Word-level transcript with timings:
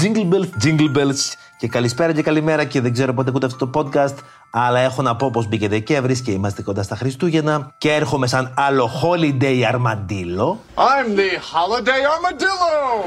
Jingle 0.00 0.28
bells, 0.32 0.64
jingle 0.64 0.96
bells 0.96 1.32
και 1.58 1.68
καλησπέρα 1.68 2.12
και 2.12 2.22
καλημέρα 2.22 2.64
και 2.64 2.80
δεν 2.80 2.92
ξέρω 2.92 3.14
πότε 3.14 3.30
ακούτε 3.30 3.46
αυτό 3.46 3.66
το 3.66 3.80
podcast 3.80 4.14
αλλά 4.50 4.78
έχω 4.78 5.02
να 5.02 5.16
πω 5.16 5.30
πως 5.30 5.48
μπήκε 5.48 5.68
Δεκέμβρης 5.68 6.20
και 6.20 6.30
είμαστε 6.30 6.62
κοντά 6.62 6.82
στα 6.82 6.96
Χριστούγεννα 6.96 7.74
και 7.78 7.92
έρχομαι 7.92 8.26
σαν 8.26 8.54
άλλο 8.56 8.90
holiday 9.02 9.72
armadillo. 9.72 10.48
I'm 10.76 11.16
the 11.16 11.30
holiday 11.52 12.02
armadillo! 12.14 13.04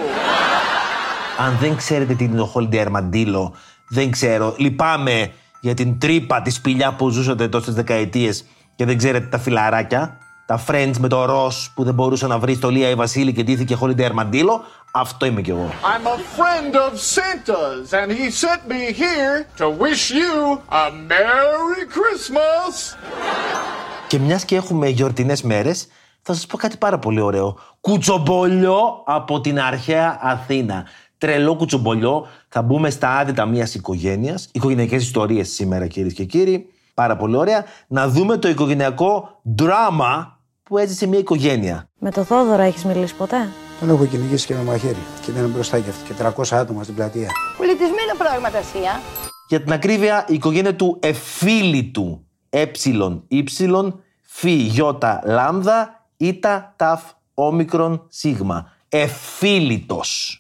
Αν 1.38 1.58
δεν 1.60 1.76
ξέρετε 1.76 2.14
τι 2.14 2.24
είναι 2.24 2.38
το 2.38 2.54
holiday 2.56 2.86
armadillo 2.88 3.52
δεν 3.90 4.12
ξέρω, 4.12 4.56
λυπάμαι 4.58 5.32
για 5.60 5.74
την 5.74 6.00
τρύπα 6.00 6.42
τη 6.42 6.50
σπηλιά 6.50 6.94
που 6.94 7.10
ζούσατε 7.10 7.48
τόσες 7.48 7.74
δεκαετίες 7.74 8.46
και 8.76 8.86
δεν 8.86 8.98
ξέρετε 8.98 9.26
τα 9.26 9.40
φιλαράκια 9.40 10.18
τα 10.48 10.64
friends 10.68 10.94
με 11.00 11.08
το 11.08 11.26
ροζ 11.26 11.56
που 11.76 11.84
δεν 11.84 11.94
μπορούσε 11.94 12.28
να 12.28 12.40
βρεις 12.40 12.58
στο 12.58 12.70
Λία 12.70 12.90
η 12.90 12.96
Βασίλη 12.96 13.34
και 13.34 13.44
ντύθηκε 13.44 13.78
holiday 13.82 14.10
armadillo 14.12 14.60
αυτό 14.92 15.26
είμαι 15.26 15.42
κι 15.42 15.50
εγώ. 15.50 15.70
I'm 15.84 16.08
a 16.08 16.18
friend 16.38 16.76
of 16.76 16.94
Santa's 17.16 17.94
and 17.94 18.12
he 18.12 18.30
sent 18.32 18.62
me 18.68 18.94
here 18.94 19.46
to 19.58 19.70
wish 19.84 20.12
you 20.12 20.62
a 20.70 20.92
Merry 20.92 21.84
Christmas! 21.96 22.96
Και 24.08 24.20
μιας 24.20 24.46
και 24.46 24.56
έχουμε 24.56 24.88
γιορτινές 24.88 25.42
μέρες, 25.42 25.88
θα 26.22 26.34
σας 26.34 26.46
πω 26.46 26.58
κάτι 26.58 26.78
πάρα 26.78 27.00
πολύ 27.00 27.20
ωραίο. 27.22 27.58
Κουτσομπολιό 27.82 29.04
από 29.06 29.42
την 29.42 29.60
αρχαία 29.60 30.20
Αθήνα. 30.22 30.86
Τρελό 31.18 31.56
κουτσομπολιό. 31.56 32.28
Θα 32.50 32.62
μπούμε 32.62 32.90
στα 32.90 33.18
άδυτα 33.18 33.46
μιας 33.46 33.74
οικογένειας. 33.76 34.50
Οικογενειακές 34.52 35.04
ιστορίες 35.04 35.50
σήμερα 35.50 35.88
κυρίες 35.88 36.14
και 36.14 36.24
κύριοι. 36.24 36.70
Πάρα 36.94 37.16
πολύ 37.18 37.36
ωραία. 37.36 37.66
Να 37.88 38.08
δούμε 38.08 38.38
το 38.38 38.48
οικογενειακό 38.48 39.40
δράμα 39.42 40.40
που 40.64 40.78
έζησε 40.78 41.08
μια 41.08 41.20
οικογένεια. 41.20 41.90
Με 42.00 42.12
το 42.12 42.24
Θόδωρο 42.24 42.62
έχεις 42.62 42.84
μιλήσει 42.86 43.16
ποτέ; 43.16 43.50
Τον 43.80 43.90
έχω 43.90 44.06
κυνηγήσει 44.06 44.46
και 44.46 44.54
με 44.54 44.64
μαχαίρι 44.64 44.98
και 45.22 45.32
ήταν 45.32 45.50
μπροστά 45.50 45.80
και 45.80 45.90
αυτή 45.90 46.14
και 46.14 46.24
300 46.36 46.44
άτομα 46.52 46.84
στην 46.84 46.96
πλατεία. 46.96 47.30
Πολιτισμένα 47.58 48.16
πράγματα, 48.18 48.62
Σία. 48.62 49.02
Για 49.48 49.62
την 49.62 49.72
ακρίβεια, 49.72 50.26
η 50.28 50.34
οικογένεια 50.34 50.76
του 50.76 50.98
εφίλητου 51.02 52.26
ε, 52.50 52.66
ύ, 53.28 53.44
φι, 54.22 54.52
γιώτα, 54.52 55.22
λάμδα, 55.26 56.06
ήτα, 56.18 56.74
ταφ, 56.76 57.04
όμικρον, 57.34 58.06
σίγμα. 58.10 58.72
Εφίλητος. 58.90 60.40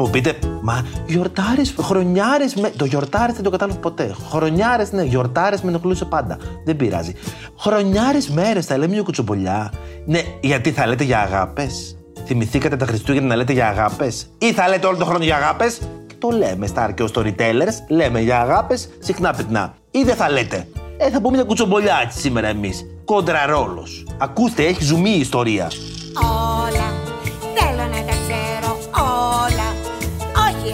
Θα 0.00 0.06
μου 0.06 0.12
πείτε, 0.12 0.38
μα 0.62 0.86
γιορτάρε, 1.06 1.62
χρονιάρε. 1.80 2.44
Με... 2.60 2.72
Το 2.76 2.84
γιορτάρε 2.84 3.32
δεν 3.32 3.42
το 3.42 3.50
κατάλαβα 3.50 3.78
ποτέ. 3.78 4.14
Χρονιάρες, 4.30 4.92
ναι, 4.92 5.02
γιορτάρε 5.02 5.56
με 5.62 5.68
ενοχλούσε 5.68 6.04
πάντα. 6.04 6.38
Δεν 6.64 6.76
πειράζει. 6.76 7.14
Χρονιάρε 7.58 8.18
μέρες 8.32 8.66
θα 8.66 8.78
λέμε 8.78 8.92
μια 8.92 9.02
κουτσομπολιά. 9.02 9.72
Ναι, 10.06 10.20
γιατί 10.40 10.72
θα 10.72 10.86
λέτε 10.86 11.04
για 11.04 11.20
αγάπες. 11.20 11.96
Θυμηθήκατε 12.24 12.76
τα 12.76 12.86
Χριστούγεννα 12.86 13.28
να 13.28 13.36
λέτε 13.36 13.52
για 13.52 13.68
αγάπες. 13.68 14.30
Ή 14.38 14.52
θα 14.52 14.68
λέτε 14.68 14.86
όλο 14.86 14.96
τον 14.96 15.06
χρόνο 15.06 15.24
για 15.24 15.36
αγάπες. 15.36 15.78
Και 16.06 16.14
το 16.18 16.28
λέμε 16.30 16.66
στα 16.66 16.82
αρκεό 16.82 17.08
storytellers. 17.14 17.74
Λέμε 17.88 18.20
για 18.20 18.40
αγάπες 18.40 18.88
συχνά 18.98 19.32
πετνά. 19.32 19.74
Ή 19.90 20.02
δεν 20.02 20.14
θα 20.14 20.30
λέτε. 20.30 20.66
Ε, 20.96 21.10
θα 21.10 21.20
πούμε 21.20 21.36
μια 21.36 21.44
κουτσομπολιά 21.44 22.00
έτσι 22.04 22.20
σήμερα 22.20 22.48
εμείς. 22.48 22.84
Κόντρα 23.04 23.46
ρόλος. 23.46 24.06
Ακούστε, 24.18 24.64
έχει 24.64 24.84
ζουμί 24.84 25.10
η 25.10 25.20
ιστορία. 25.20 25.70
Όλα 26.14 26.99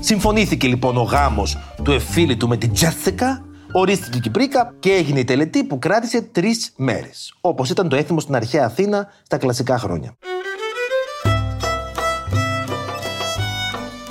Συμφωνήθηκε 0.00 0.66
λοιπόν 0.66 0.96
ο 0.96 1.02
γάμος 1.02 1.58
του 1.84 1.92
εφίλητου 1.92 2.48
με 2.48 2.56
την 2.56 2.72
Jessica, 2.80 3.42
ορίστηκε 3.72 4.18
η 4.18 4.20
Κυπρίκα 4.20 4.74
και 4.78 4.92
έγινε 4.92 5.20
η 5.20 5.24
τελετή 5.24 5.64
που 5.64 5.78
κράτησε 5.78 6.22
τρεις 6.22 6.72
μέρες. 6.76 7.34
Όπως 7.40 7.70
ήταν 7.70 7.88
το 7.88 7.96
έθιμο 7.96 8.20
στην 8.20 8.34
αρχαία 8.34 8.64
Αθήνα 8.64 9.08
στα 9.22 9.36
κλασικά 9.36 9.78
χρόνια. 9.78 10.16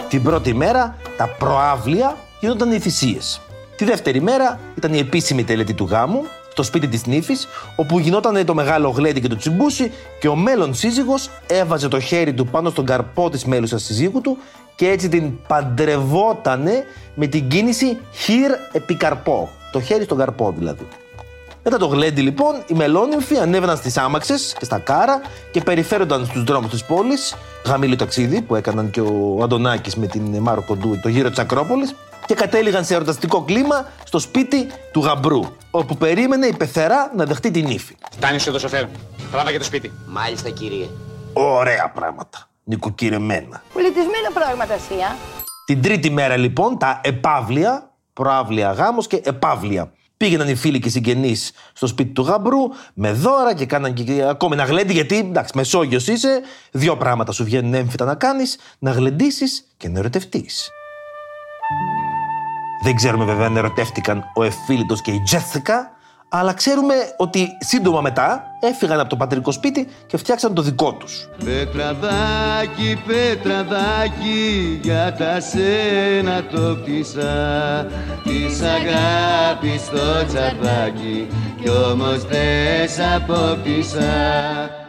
Την 0.10 0.24
πρώτη 0.24 0.54
μέρα 0.54 0.98
τα 1.18 1.28
προάβλια 1.40 2.18
γινόταν 2.40 2.72
οι 2.72 2.80
θυσίες. 2.80 3.42
Τη 3.76 3.86
δεύτερη 3.86 4.22
μέρα 4.22 4.60
ήταν 4.78 4.94
η 4.94 4.98
επίσημη 4.98 5.44
τελετή 5.44 5.74
του 5.74 5.86
γάμου 5.86 6.24
στο 6.52 6.64
σπίτι 6.64 6.88
της 6.88 7.06
νύφης, 7.06 7.48
όπου 7.76 8.00
γινόταν 8.00 8.46
το 8.46 8.54
μεγάλο 8.54 8.90
γλέντι 8.90 9.22
και 9.22 9.28
το 9.28 9.36
τσιμπούσι 9.36 9.92
και 10.20 10.28
ο 10.28 10.36
μέλλον 10.36 10.74
σύζυγος 10.74 11.30
έβαζε 11.48 11.88
το 11.88 12.00
χέρι 12.00 12.34
του 12.34 12.46
πάνω 12.46 12.70
στον 12.70 12.86
καρπό 12.86 13.30
της 13.30 13.46
μέλουσας 13.46 13.84
σύζυγου 13.84 14.22
του 14.22 14.38
και 14.76 14.90
έτσι 14.90 15.10
την 15.10 15.32
παντρευότανε 15.48 16.86
με 17.16 17.28
την 17.28 17.48
κίνηση 17.48 17.98
χειρ 18.12 18.52
επί 18.72 18.96
καρπό. 18.96 19.50
Το 19.72 19.82
χέρι 19.82 20.04
στον 20.04 20.18
καρπό 20.18 20.54
δηλαδή. 20.58 20.88
Μετά 21.64 21.78
το 21.78 21.88
γλέντι 21.88 22.22
λοιπόν, 22.22 22.56
οι 22.68 22.74
μελόνυμφοι 22.74 23.38
ανέβαιναν 23.38 23.78
στις 23.78 23.98
άμαξες 23.98 24.56
και 24.60 24.66
στα 24.66 24.80
κάρα 24.80 25.22
και 25.52 25.62
περιφέρονταν 25.62 26.26
στους 26.26 26.44
δρόμους 26.44 26.70
της 26.70 26.84
πόλης, 26.84 27.36
γαμήλιο 27.66 27.96
ταξίδι 27.96 28.42
που 28.42 28.56
έκαναν 28.56 28.90
και 28.90 29.02
ο 29.02 29.40
Αντωνάκης 29.44 29.96
με 29.96 30.08
την 30.08 30.38
Μάρο 30.38 30.64
Κοντού 30.64 31.00
το 31.02 31.10
γύρο 31.10 31.30
της 31.30 31.40
Ακρόπολης 31.40 31.96
και 32.26 32.34
κατέληγαν 32.34 32.86
σε 32.86 32.96
ερωταστικό 32.96 33.42
κλίμα 33.42 33.88
στο 34.04 34.20
σπίτι 34.20 34.68
του 34.92 35.00
γαμπρού, 35.00 35.42
όπου 35.72 35.98
περίμενε 35.98 36.46
η 36.46 36.54
πεθερά 36.54 37.12
να 37.16 37.26
δεχτεί 37.26 37.52
την 37.52 37.68
ύφη. 37.68 37.96
Φτάνεις 38.12 38.48
εδώ, 38.48 38.60
σοφέρ. 38.60 38.86
Τράβα 39.32 39.52
και 39.52 39.58
το 39.58 39.64
σπίτι. 39.64 39.92
Μάλιστα 40.08 40.50
κύριε. 40.50 40.88
Ωραία 41.34 41.92
πράγματα. 41.96 42.48
Νοικοκυρεμένα. 42.64 43.64
Πολιτισμένα 43.74 44.32
πράγματα, 44.34 44.78
Σία. 44.78 45.18
Την 45.66 45.82
τρίτη 45.82 46.10
μέρα 46.10 46.38
λοιπόν 46.38 46.78
τα 46.78 47.02
επαύλια, 47.04 47.92
προάβλια 48.14 48.72
γάμος 48.72 49.08
και 49.08 49.22
επαύλια. 49.24 49.92
Πήγαιναν 50.18 50.48
οι 50.48 50.56
φίλοι 50.56 50.80
και 50.80 50.88
οι 50.88 50.92
συγγενείς 50.92 51.52
στο 51.74 51.88
σπίτι 51.88 52.10
του 52.10 52.22
γαμπρού 52.22 52.60
με 52.94 53.12
δώρα 53.12 53.54
και 53.54 53.66
κάναν 53.66 53.94
και 53.94 54.24
ακόμη 54.30 54.54
ένα 54.54 54.64
γλέντι. 54.64 54.94
Γιατί 54.94 55.18
εντάξει, 55.18 55.58
Μεσόγειος 55.58 56.08
είσαι, 56.08 56.42
δύο 56.72 56.98
πράγματα 56.98 57.32
σου 57.32 57.44
βγαίνουν 57.44 57.74
έμφυτα 57.74 58.06
να 58.06 58.16
κάνεις: 58.16 58.58
να 58.80 58.92
γλεντήσεις 58.92 59.68
και 59.78 59.90
να 59.90 60.00
ερωτευτείς. 60.00 60.70
Δεν 62.84 62.96
ξέρουμε 62.96 63.26
βέβαια 63.26 63.46
αν 63.46 63.58
ερωτεύτηκαν 63.58 64.24
ο 64.36 64.44
Εφίλητος 64.44 65.02
και 65.02 65.12
η 65.12 65.22
Τζέσικα, 65.22 65.92
αλλά 66.30 66.54
ξέρουμε 66.54 66.94
ότι 67.18 67.48
σύντομα 67.60 68.02
μετά 68.02 68.53
έφυγαν 68.68 69.00
από 69.00 69.10
το 69.10 69.16
πατρικό 69.16 69.52
σπίτι 69.52 69.88
και 70.08 70.18
φτιάξαν 70.18 70.54
το 70.54 70.62
δικό 70.62 70.94
τους. 70.94 71.28
Πετραδάκι, 71.46 73.02
πετραδάκι, 73.06 74.80
για 74.82 75.16
τα 75.18 75.40
σένα 75.40 76.44
το 76.52 76.78
κτίσα 76.82 77.88
Της 78.24 78.62
αγάπης 78.62 79.82
στο 79.82 80.26
τσαρδάκι 80.28 81.28
κι 81.64 81.70
όμως 81.70 82.26
δεν 82.26 82.90
σ' 82.90 83.00
απόκτησα 83.16 84.04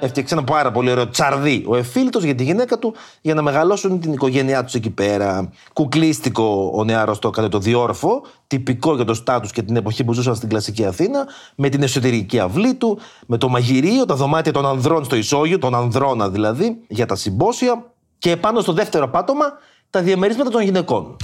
Έφτιαξε 0.01 0.35
ένα 0.35 0.45
πάρα 0.45 0.71
πολύ 0.71 0.91
ωραίο 0.91 1.09
τσαρδί 1.09 1.65
ο 1.67 1.77
Εφίλητο 1.77 2.19
για 2.19 2.35
τη 2.35 2.45
γυναίκα 2.45 2.79
του 2.79 2.95
για 3.21 3.35
να 3.35 3.43
μεγαλώσουν 3.43 4.01
την 4.01 4.13
οικογένειά 4.13 4.65
τους 4.65 4.75
εκεί 4.75 4.91
πέρα. 4.91 5.51
Κουκλίστικο 5.73 6.71
ο 6.75 6.85
νεαρός 6.85 7.19
το 7.19 7.29
έκανε 7.29 7.49
το 7.49 7.59
διόρφο, 7.59 8.23
τυπικό 8.47 8.95
για 8.95 9.05
το 9.05 9.15
στάτους 9.15 9.53
και 9.53 9.63
την 9.63 9.77
εποχή 9.77 10.05
που 10.05 10.13
ζούσαν 10.13 10.35
στην 10.35 10.49
κλασική 10.49 10.85
Αθήνα, 10.85 11.27
με 11.55 11.69
την 11.69 11.83
εσωτερική 11.83 12.39
αυλή 12.39 12.75
του, 12.75 12.99
με 13.27 13.37
το 13.37 13.49
μαγειρίο, 13.65 14.05
τα 14.05 14.15
δωμάτια 14.15 14.53
των 14.53 14.67
ανδρών 14.67 15.05
στο 15.05 15.17
ισόγειο, 15.17 15.59
των 15.59 15.75
ανδρώνα 15.75 16.29
δηλαδή, 16.29 16.77
για 16.89 17.07
τα 17.07 17.17
συμπόσια 17.17 17.85
και 18.19 18.31
επάνω 18.31 18.61
στο 18.61 18.73
δεύτερο 18.73 19.09
πάτωμα 19.09 19.45
τα 19.91 20.01
διαμερίσματα 20.01 20.51
των 20.51 20.63
γυναικών. 20.63 21.17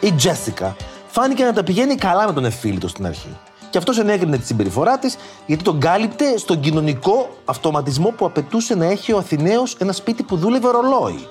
Η 0.00 0.12
Τζέσικα 0.12 0.76
φάνηκε 1.06 1.44
να 1.44 1.52
τα 1.52 1.62
πηγαίνει 1.62 1.94
καλά 1.94 2.26
με 2.26 2.32
τον 2.32 2.44
Εφίλητο 2.44 2.88
στην 2.88 3.06
αρχή. 3.06 3.36
Και 3.70 3.78
αυτός 3.78 3.98
ενέκρινε 3.98 4.38
τη 4.38 4.46
συμπεριφορά 4.46 4.98
της 4.98 5.16
γιατί 5.46 5.64
τον 5.64 5.80
κάλυπτε 5.80 6.38
στον 6.38 6.60
κοινωνικό 6.60 7.28
αυτοματισμό 7.44 8.08
που 8.10 8.24
απαιτούσε 8.26 8.74
να 8.74 8.86
έχει 8.86 9.12
ο 9.12 9.18
Αθηναίος 9.18 9.74
ένα 9.78 9.92
σπίτι 9.92 10.22
που 10.22 10.36
δούλευε 10.36 10.70
ρολόι. 10.70 11.26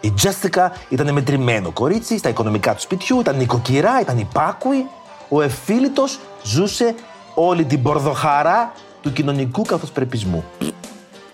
Η 0.00 0.10
Τζέστικα 0.10 0.72
ήταν 0.88 1.12
μετρημένο 1.12 1.70
κορίτσι 1.70 2.18
στα 2.18 2.28
οικονομικά 2.28 2.74
του 2.74 2.80
σπιτιού, 2.80 3.20
ήταν 3.20 3.36
νοικοκυρά, 3.36 4.00
ήταν 4.00 4.18
υπάκουη. 4.18 4.86
Ο 5.28 5.42
Εφίλητο 5.42 6.04
ζούσε 6.42 6.94
όλη 7.40 7.64
την 7.64 7.82
πορδοχαρά 7.82 8.72
του 9.02 9.12
κοινωνικού 9.12 9.62
καθοσπρεπισμού. 9.62 10.44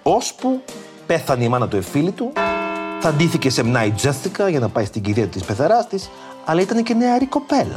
Ώσπου 0.02 0.62
πέθανε 1.06 1.44
η 1.44 1.48
μάνα 1.48 1.68
του 1.68 1.76
Εφίλητου, 1.76 2.32
θα 3.00 3.12
ντύθηκε 3.12 3.50
σεμνά 3.50 3.84
η 3.84 3.90
Τζέστικα 3.90 4.48
για 4.48 4.60
να 4.60 4.68
πάει 4.68 4.84
στην 4.84 5.02
κηδεία 5.02 5.26
της 5.26 5.44
πεθεράς 5.44 5.88
της, 5.88 6.10
αλλά 6.44 6.60
ήταν 6.60 6.82
και 6.82 6.94
νεαρή 6.94 7.26
κοπέλα 7.26 7.76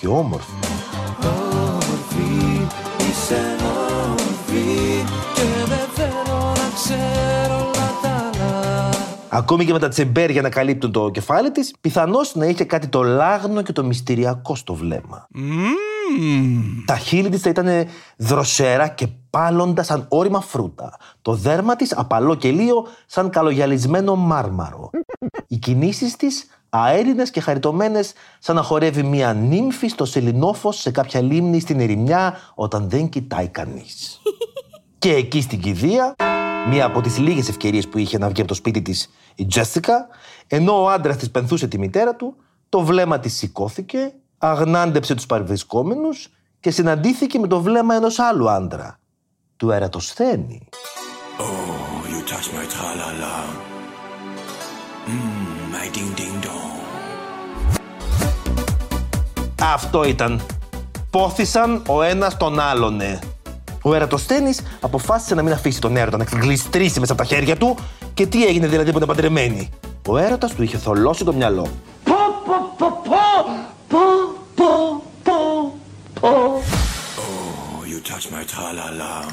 και 0.00 0.06
όμορφη. 0.06 0.52
Ακόμη 9.28 9.64
και 9.64 9.72
με 9.72 9.78
τα 9.78 9.88
τσεμπέρια 9.88 10.42
να 10.42 10.48
καλύπτουν 10.48 10.92
το 10.92 11.10
κεφάλι 11.10 11.50
της, 11.50 11.74
πιθανώς 11.80 12.34
να 12.34 12.46
είχε 12.46 12.64
κάτι 12.64 12.86
το 12.86 13.02
λάγνο 13.02 13.62
και 13.62 13.72
το 13.72 13.84
μυστηριακό 13.84 14.54
στο 14.54 14.74
βλέμμα. 14.74 15.28
Τα 16.86 16.96
χείλη 16.96 17.28
της 17.28 17.40
θα 17.40 17.50
ήταν 17.50 17.86
δροσερά 18.16 18.88
και 18.88 19.08
πάλοντα 19.30 19.82
σαν 19.82 20.06
όρημα 20.08 20.40
φρούτα. 20.40 20.96
Το 21.22 21.34
δέρμα 21.34 21.76
της 21.76 21.96
απαλό 21.96 22.34
και 22.34 22.50
λίο 22.50 22.86
σαν 23.06 23.30
καλογιαλισμένο 23.30 24.16
μάρμαρο. 24.16 24.90
Οι 25.46 25.56
κινήσεις 25.56 26.16
της 26.16 26.46
αέρινες 26.68 27.30
και 27.30 27.40
χαριτωμένες 27.40 28.12
σαν 28.38 28.56
να 28.56 28.62
χορεύει 28.62 29.02
μία 29.02 29.32
νύμφη 29.32 29.88
στο 29.88 30.04
σελινόφος 30.04 30.80
σε 30.80 30.90
κάποια 30.90 31.20
λίμνη 31.20 31.60
στην 31.60 31.80
ερημιά 31.80 32.36
όταν 32.54 32.88
δεν 32.88 33.08
κοιτάει 33.08 33.48
κανείς. 33.48 34.20
και 34.98 35.14
εκεί 35.14 35.40
στην 35.40 35.60
κηδεία, 35.60 36.14
μία 36.68 36.84
από 36.84 37.00
τις 37.00 37.18
λίγες 37.18 37.48
ευκαιρίες 37.48 37.88
που 37.88 37.98
είχε 37.98 38.18
να 38.18 38.28
βγει 38.28 38.40
από 38.40 38.48
το 38.48 38.54
σπίτι 38.54 38.82
της 38.82 39.10
η 39.34 39.46
Τζέσικα, 39.46 40.08
ενώ 40.46 40.82
ο 40.82 40.88
άντρας 40.88 41.16
της 41.16 41.30
πενθούσε 41.30 41.68
τη 41.68 41.78
μητέρα 41.78 42.14
του, 42.14 42.36
το 42.68 42.80
βλέμμα 42.80 43.18
της 43.18 43.36
σηκώθηκε, 43.36 44.12
αγνάντεψε 44.44 45.14
τους 45.14 45.26
παρευρισκόμενους 45.26 46.28
και 46.60 46.70
συναντήθηκε 46.70 47.38
με 47.38 47.46
το 47.46 47.60
βλέμμα 47.60 47.94
ενός 47.94 48.18
άλλου 48.18 48.50
άντρα, 48.50 48.98
του 49.56 49.70
Ερατοσθένη. 49.70 50.68
Oh, 51.38 52.10
you 52.10 52.20
touch 52.30 52.48
my 52.56 52.66
tra-la-la. 52.74 53.36
Mm, 55.06 55.74
my 55.74 55.86
ding-ding-dong. 55.96 56.80
Αυτό 59.62 60.04
ήταν. 60.04 60.40
Πόθησαν 61.10 61.82
ο 61.88 62.02
ένας 62.02 62.36
τον 62.36 62.60
άλλονε. 62.60 63.18
Ο 63.82 63.94
Ερατοσθένης 63.94 64.60
αποφάσισε 64.80 65.34
να 65.34 65.42
μην 65.42 65.52
αφήσει 65.52 65.80
τον 65.80 65.96
έρωτα 65.96 66.16
να 66.16 66.24
γλιστρήσει 66.24 67.00
μέσα 67.00 67.12
από 67.12 67.22
τα 67.22 67.28
χέρια 67.28 67.56
του 67.56 67.76
και 68.14 68.26
τι 68.26 68.46
έγινε 68.46 68.66
δηλαδή 68.66 68.90
που 68.90 68.96
ήταν 68.96 69.08
παντρεμένη. 69.08 69.70
Ο 70.08 70.16
έρωτας 70.16 70.54
του 70.54 70.62
είχε 70.62 70.78
θολώσει 70.78 71.24
το 71.24 71.32
μυαλό. 71.32 71.66
Po, 72.04 72.10
po, 72.46 72.56
po, 72.78 72.88
po, 73.08 73.31
touch 78.02 78.26
my 78.32 78.44
tra-la-la. 78.44 79.32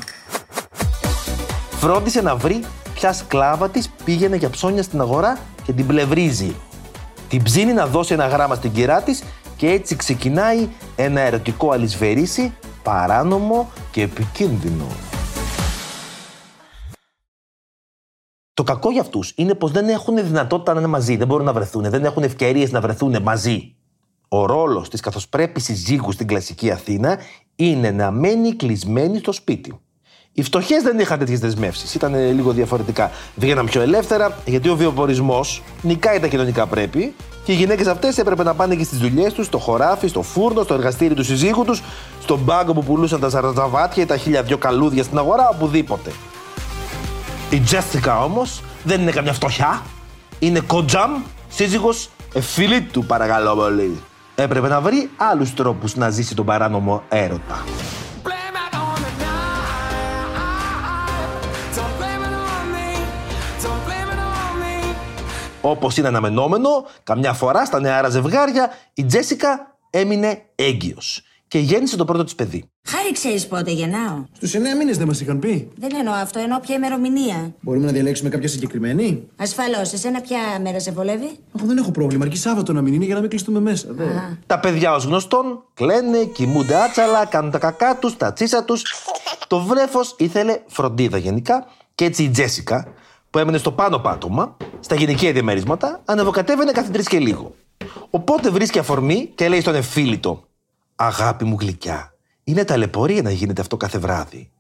Φρόντισε 1.72 2.22
να 2.22 2.36
βρει 2.36 2.64
ποια 2.94 3.14
σκλάβα 3.14 3.70
της 3.70 3.90
πήγαινε 4.04 4.36
για 4.36 4.50
ψώνια 4.50 4.84
στην 4.84 5.02
αγορά 5.02 5.38
και 5.64 5.74
την 5.74 5.88
πλευρίζει. 5.88 6.56
Την 7.30 7.44
ψήνει 7.44 7.74
να 7.74 7.88
δώσει 7.88 8.14
ένα 8.14 8.28
γράμμα 8.28 8.56
στην 8.56 8.72
κυρά 8.72 9.02
της 9.02 9.24
και 9.56 9.70
έτσι 9.70 9.96
ξεκινάει 9.96 10.70
ένα 10.96 11.20
ερωτικό 11.20 11.72
αλυσβερίσι 11.72 12.54
παράνομο 12.84 13.72
και 13.92 14.02
επικίνδυνο. 14.02 14.86
Το 18.54 18.64
κακό 18.64 18.92
για 18.92 19.02
αυτούς 19.02 19.34
είναι 19.36 19.54
πως 19.54 19.72
δεν 19.72 19.90
έχουν 19.90 20.16
δυνατότητα 20.16 20.74
να 20.74 20.80
είναι 20.80 20.90
μαζί, 20.90 21.16
δεν 21.16 21.28
μπορούν 21.28 21.46
να 21.46 21.54
βρεθούν, 21.54 21.90
δεν 21.90 22.06
έχουν 22.06 22.24
ευκαιρίες 22.24 22.72
να 22.72 22.82
βρεθούν 22.82 23.22
μαζί. 23.22 23.76
Ο 24.28 24.46
ρόλος 24.46 24.90
της 24.90 25.00
καθοσπρέπη 25.00 25.60
συζύγου 25.60 26.12
στην 26.12 26.28
κλασική 26.28 26.72
Αθήνα 26.72 27.18
είναι 27.60 27.92
να 27.92 28.12
μένει 28.12 28.56
κλεισμένη 28.56 29.18
στο 29.18 29.32
σπίτι. 29.32 29.80
Οι 30.34 30.44
φτωχές 30.44 30.84
δεν 30.84 31.00
είχαν 31.00 31.20
τέτοιες 31.20 31.40
δεσμεύσεις, 31.40 31.96
ήταν 31.96 32.34
λίγο 32.34 32.52
διαφορετικά. 32.52 33.12
Βγαίναν 33.36 33.66
πιο 33.66 33.82
ελεύθερα, 33.82 34.38
γιατί 34.46 34.70
ο 34.70 34.76
βιοπορισμό 34.76 35.46
νικάει 35.82 36.20
τα 36.20 36.28
κοινωνικά 36.28 36.66
πρέπει 36.68 37.14
και 37.44 37.52
οι 37.52 37.56
γυναίκες 37.56 37.88
αυτές 37.88 38.18
έπρεπε 38.18 38.44
να 38.44 38.54
πάνε 38.54 38.76
και 38.76 38.84
στις 38.84 38.98
δουλειές 38.98 39.34
τους, 39.34 39.46
στο 39.46 39.58
χωράφι, 39.58 40.08
στο 40.08 40.22
φούρνο, 40.22 40.64
στο 40.64 40.74
εργαστήρι 40.74 41.14
του 41.14 41.24
συζύγου 41.24 41.64
τους, 41.64 41.82
στον 42.22 42.46
πάγκο 42.46 42.74
που 42.74 42.84
πουλούσαν 42.84 43.20
τα 43.20 43.30
σαραζαβάτια 43.30 44.04
ή 44.04 44.06
τα 44.06 44.18
χίλια 44.18 44.44
δυο 44.44 44.58
καλούδια 44.58 45.04
στην 45.04 45.18
αγορά, 45.18 45.50
οπουδήποτε. 45.50 46.12
Η 47.50 47.60
Τζέστικα 47.60 48.24
όμως 48.24 48.62
δεν 48.84 49.02
είναι 49.02 49.12
καμιά 49.12 49.34
φτωχιά. 49.34 49.82
Είναι 50.40 50.60
κοντζάμ, 50.60 51.12
σύζυγος 51.50 52.10
εφιλίτου 52.34 53.06
παρακαλώ 53.06 53.56
πολύ. 53.56 54.00
Έπρεπε 54.40 54.68
να 54.68 54.82
βρει 54.82 55.10
άλλους 55.18 55.54
τρόπους 55.54 55.96
να 55.96 56.10
ζήσει 56.10 56.36
τον 56.36 56.46
παράνομο 56.46 57.04
έρωτα. 57.10 57.64
Όπως 65.62 65.98
είναι 65.98 66.08
αναμενόμενο, 66.08 66.70
καμιά 67.04 67.34
φορά 67.34 67.66
στα 67.66 67.80
νεάρα 67.80 68.10
ζευγάρια 68.10 68.72
η 68.94 69.06
Τζέσικα 69.06 69.76
έμεινε 69.90 70.42
έγκυος 70.56 71.24
και 71.50 71.60
γέννησε 71.60 71.98
το 71.98 72.06
πρώτο 72.06 72.24
της 72.24 72.36
παιδί. 72.36 72.64
Χάρη 72.88 73.12
ξέρεις 73.12 73.48
πότε 73.48 73.72
γεννάω. 73.72 74.24
Στους 74.32 74.54
9 74.54 74.58
μήνες 74.78 74.98
δεν 74.98 75.08
μας 75.08 75.22
είχαν 75.22 75.40
πει. 75.40 75.70
Δεν 75.76 75.90
εννοώ 76.00 76.14
αυτό, 76.14 76.40
εννοώ 76.40 76.60
ποια 76.60 76.76
ημερομηνία. 76.76 77.54
Μπορούμε 77.62 77.86
να 77.86 77.92
διαλέξουμε 77.92 78.30
κάποια 78.30 78.48
συγκεκριμένη; 78.48 79.28
Ασφαλώς, 79.36 79.94
εσένα 79.94 80.22
ποια 80.22 80.40
μέρα 80.62 80.80
σε 80.80 80.92
βολεύει; 80.92 81.30
Εγώ 81.58 81.68
δεν 81.68 81.78
έχω 81.78 81.92
πρόβλημα, 81.92 82.26
αρκεί 82.26 82.38
Σάββατο 82.38 82.74
να 82.74 82.82
μην 82.82 82.94
είναι 82.94 83.06
για 83.06 83.14
να 83.14 83.20
μην 83.20 83.30
κλειστούμε 83.30 83.60
μέσα. 83.60 83.88
Δε. 83.92 84.04
Τα 84.46 84.60
παιδιά 84.60 84.94
ως 84.94 85.04
γνωστόν 85.04 85.64
κλαίνε, 85.74 86.24
κοιμούνται 86.24 86.76
άτσαλα, 86.76 87.26
κάνουν 87.26 87.52
τα 87.52 87.58
κακά 87.58 87.98
τους, 87.98 88.18
τα 88.18 88.34
τσίσα 88.34 88.64
τους. 88.64 88.84
Το 89.48 89.60
βρέφος 89.60 90.16
ήθελε 90.18 90.60
φροντίδα 90.68 91.18
γενικά 91.18 91.68
και 91.96 92.06
έτσι 92.06 92.24
η 92.24 92.30
Τζέσικα 92.30 92.88
που 93.30 93.40
έμενε 93.40 93.58
στο 93.58 93.72
πάνω 93.72 94.00
πάτωμα, 94.00 94.58
στα 94.80 94.96
γυναικεία 94.96 95.32
διαμερίσματα, 95.32 96.02
ανεβοκατέβαινε 96.06 96.72
κάθε 96.72 96.92
τρεις 96.92 97.08
και 97.08 97.20
λίγο. 97.20 97.56
Οπότε 98.10 98.50
βρίσκει 98.50 98.80
αφορμή 98.80 99.32
και 99.36 99.48
λέει 99.48 99.62
στον 99.62 99.76
εφίλητο: 99.76 100.44
Αγάπη 101.02 101.46
μου 101.46 101.58
γλυκιά, 101.60 102.14
είναι 102.44 102.64
ταλαιπωρία 102.64 103.22
να 103.22 103.32
γίνεται 103.32 103.62
αυτό 103.62 103.78
κάθε 103.78 103.98
βράδυ. 103.98 104.52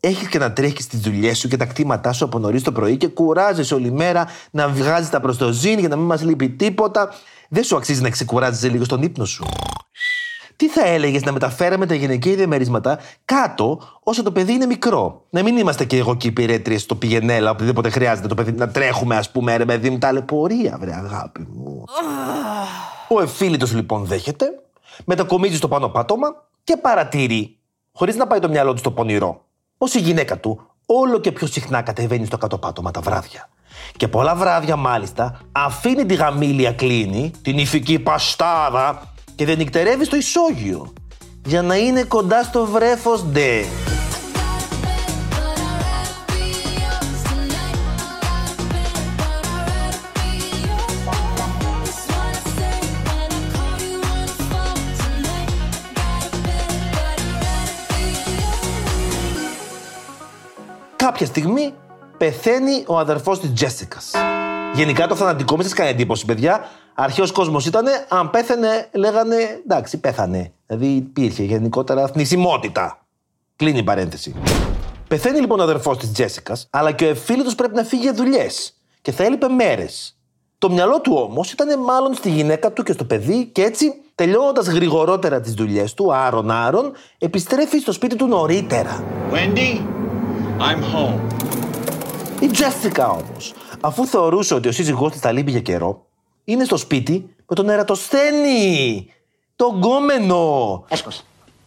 Έχεις 0.00 0.28
και 0.28 0.38
να 0.38 0.52
τρέχεις 0.52 0.84
στι 0.84 0.96
δουλειές 0.96 1.38
σου 1.38 1.48
και 1.48 1.56
τα 1.56 1.64
κτήματά 1.64 2.12
σου 2.12 2.24
από 2.24 2.38
νωρίς 2.38 2.62
το 2.62 2.72
πρωί 2.72 2.96
και 2.96 3.08
κουράζεσαι 3.08 3.74
όλη 3.74 3.92
μέρα 3.92 4.26
να 4.50 4.68
βγάζεις 4.68 5.10
τα 5.10 5.20
προστοζήν 5.20 5.78
για 5.78 5.88
να 5.88 5.96
μην 5.96 6.06
μας 6.06 6.22
λείπει 6.22 6.48
τίποτα. 6.48 7.14
Δεν 7.48 7.64
σου 7.64 7.76
αξίζει 7.76 8.02
να 8.02 8.10
ξεκουράζεσαι 8.10 8.68
λίγο 8.68 8.84
στον 8.84 9.02
ύπνο 9.02 9.24
σου. 9.24 9.46
Τι 10.56 10.68
θα 10.68 10.86
έλεγες 10.86 11.22
να 11.22 11.32
μεταφέραμε 11.32 11.86
τα 11.86 11.94
γυναικεία 11.94 12.36
διαμερίσματα 12.36 12.98
κάτω 13.24 13.80
όσο 14.02 14.22
το 14.22 14.32
παιδί 14.32 14.52
είναι 14.52 14.66
μικρό; 14.66 15.24
Να 15.30 15.42
μην 15.42 15.56
είμαστε 15.56 15.84
και 15.84 15.96
εγώ 15.96 16.16
και 16.16 16.26
οι 16.26 16.30
υπηρέτριες 16.30 16.82
στο 16.82 16.94
πηγενέλα, 16.94 17.50
οπουδήποτε 17.50 17.90
χρειάζεται 17.90 18.28
το 18.28 18.34
παιδί 18.34 18.52
να 18.52 18.68
τρέχουμε, 18.68 19.16
ας 19.16 19.30
πούμε, 19.30 19.56
ρε 19.56 19.64
παιδί 19.64 19.90
μου, 19.90 19.98
ταλαιπωρία, 19.98 20.76
βρε 20.80 20.94
αγάπη 20.94 21.46
μου. 21.52 21.84
Ο 23.08 23.20
εφίλητος 23.20 23.74
λοιπόν 23.74 24.04
δέχεται, 24.04 24.46
μετακομίζει 25.04 25.56
στο 25.56 25.68
πάνω 25.68 25.88
πάτωμα 25.88 26.28
και 26.64 26.76
παρατηρεί, 26.76 27.58
χωρίς 27.92 28.16
να 28.16 28.26
πάει 28.26 28.38
το 28.38 28.48
μυαλό 28.48 28.72
του 28.72 28.78
στο 28.78 28.90
πονηρό, 28.90 29.44
πως 29.78 29.94
η 29.94 29.98
γυναίκα 30.00 30.38
του 30.38 30.70
όλο 30.86 31.18
και 31.18 31.32
πιο 31.32 31.46
συχνά 31.46 31.82
κατεβαίνει 31.82 32.26
στο 32.26 32.38
κάτω 32.38 32.58
πάτωμα 32.58 32.90
τα 32.90 33.00
βράδια. 33.00 33.48
Και 33.96 34.08
πολλά 34.08 34.34
βράδια 34.34 34.76
μάλιστα 34.76 35.40
αφήνει 35.52 36.06
τη 36.06 36.14
γαμήλια 36.14 36.72
κλίνη, 36.72 37.30
την 37.42 37.58
ηφική 37.58 37.98
παστάδα 37.98 39.12
και 39.34 39.44
δεν 39.44 39.56
νυχτερεύει 39.56 40.04
στο 40.04 40.16
ισόγειο 40.16 40.92
για 41.44 41.62
να 41.62 41.76
είναι 41.76 42.02
κοντά 42.02 42.42
στο 42.42 42.66
βρέφος 42.66 43.24
ντε. 43.24 43.64
Κάποια 61.18 61.32
στιγμή 61.32 61.74
πεθαίνει 62.16 62.84
ο 62.86 62.98
αδερφός 62.98 63.40
της 63.40 63.52
Τζέσικας. 63.52 64.12
Γενικά 64.74 65.06
το 65.06 65.14
θανατικό 65.14 65.54
μην 65.54 65.64
σας 65.64 65.72
κάνει 65.72 65.90
εντύπωση, 65.90 66.24
παιδιά. 66.24 66.68
Αρχαίος 66.94 67.32
κόσμος 67.32 67.66
ήταν, 67.66 67.84
αν 68.08 68.30
πέθανε, 68.30 68.88
λέγανε 68.92 69.36
εντάξει, 69.64 69.98
πέθανε. 69.98 70.52
Δηλαδή 70.66 70.86
υπήρχε 70.86 71.42
γενικότερα 71.42 72.08
θνησιμότητα. 72.08 73.06
Κλείνει 73.56 73.78
η 73.78 73.82
παρένθεση. 73.82 74.34
Πεθαίνει 75.08 75.40
λοιπόν 75.40 75.60
ο 75.60 75.62
αδερφός 75.62 75.98
της 75.98 76.12
Τζέσικας, 76.12 76.66
αλλά 76.70 76.92
και 76.92 77.04
ο 77.04 77.08
εφίλητο 77.08 77.50
πρέπει 77.56 77.74
να 77.74 77.82
φύγει 77.82 78.02
για 78.02 78.14
δουλειές. 78.14 78.76
Και 79.02 79.12
θα 79.12 79.24
έλειπε 79.24 79.48
μέρες. 79.48 80.18
Το 80.58 80.70
μυαλό 80.70 81.00
του 81.00 81.12
όμως 81.14 81.52
ήταν 81.52 81.80
μάλλον 81.80 82.14
στη 82.14 82.30
γυναίκα 82.30 82.72
του 82.72 82.82
και 82.82 82.92
στο 82.92 83.04
παιδί, 83.04 83.44
και 83.44 83.62
έτσι, 83.62 83.92
τελειώνοντας 84.14 84.66
γρηγορότερα 84.66 85.40
τις 85.40 85.54
δουλειές 85.54 85.94
του, 85.94 86.14
άρον 86.14 86.50
άρον, 86.50 86.92
επιστρέφει 87.18 87.78
στο 87.78 87.92
σπίτι 87.92 88.16
του 88.16 88.26
νωρίτερα. 88.26 89.04
Wendy, 89.32 89.80
I'm 90.60 90.82
home. 90.94 91.20
Η 92.40 92.46
Τζέσικα 92.46 93.10
όμως, 93.10 93.54
αφού 93.80 94.06
θεωρούσε 94.06 94.54
ότι 94.54 94.68
ο 94.68 94.72
σύζυγός 94.72 95.12
της 95.12 95.20
θα 95.20 95.32
λείπει 95.32 95.50
για 95.50 95.60
καιρό, 95.60 96.06
είναι 96.44 96.64
στο 96.64 96.76
σπίτι 96.76 97.34
με 97.46 97.54
τον 97.54 97.68
Ερατοσθένη, 97.68 99.06
τον 99.56 99.76
γκόμενο. 99.76 100.84
Έσχος. 100.88 101.22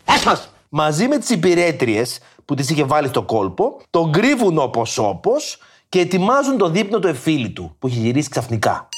Έσχος. 0.05 0.50
Μαζί 0.69 1.07
με 1.07 1.17
τις 1.17 1.29
υπηρέτριες 1.29 2.19
που 2.45 2.55
τις 2.55 2.69
είχε 2.69 2.83
βάλει 2.83 3.07
στο 3.07 3.24
κόλπο, 3.24 3.81
τον 3.89 4.12
κρύβουν 4.12 4.57
όπως 4.57 4.98
όπως 4.98 5.57
και 5.89 6.00
ετοιμάζουν 6.00 6.57
το 6.57 6.69
δείπνο 6.69 7.00
του 7.00 7.07
εφίλητου 7.07 7.75
που 7.79 7.88
είχε 7.88 8.00
γυρίσει 8.00 8.29
ξαφνικά. 8.29 8.89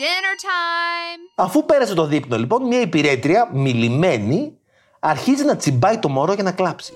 Dinner 0.00 0.44
time! 0.44 1.32
Αφού 1.34 1.64
πέρασε 1.64 1.94
το 1.94 2.06
δείπνο 2.06 2.36
λοιπόν, 2.36 2.66
μια 2.66 2.80
υπηρέτρια, 2.80 3.50
μιλημένη, 3.52 4.52
αρχίζει 5.00 5.44
να 5.44 5.56
τσιμπάει 5.56 5.98
το 5.98 6.08
μωρό 6.08 6.32
για 6.32 6.42
να 6.42 6.52
κλάψει. 6.52 6.92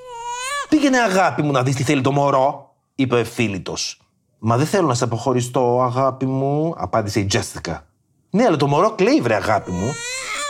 Πήγαινε 0.70 0.98
αγάπη 0.98 1.42
μου 1.42 1.50
να 1.50 1.62
δεις 1.62 1.74
τι 1.74 1.82
θέλει 1.82 2.00
το 2.00 2.12
μωρό, 2.12 2.74
είπε 2.94 3.14
ο 3.14 3.18
εφίλητος. 3.18 4.00
Μα 4.38 4.56
δεν 4.56 4.66
θέλω 4.66 4.86
να 4.86 4.94
σε 4.94 5.04
αποχωριστώ, 5.04 5.82
αγάπη 5.82 6.26
μου, 6.26 6.74
απάντησε 6.76 7.20
η 7.20 7.24
Τζέστικα. 7.24 7.86
Ναι, 8.30 8.44
αλλά 8.44 8.56
το 8.56 8.66
μωρό 8.66 8.90
κλαίει, 8.90 9.20
βρε 9.20 9.34
αγάπη 9.34 9.70
μου, 9.70 9.92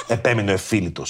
επέμεινε 0.07 0.50
ο 0.50 0.55
εφίλητο. 0.55 1.03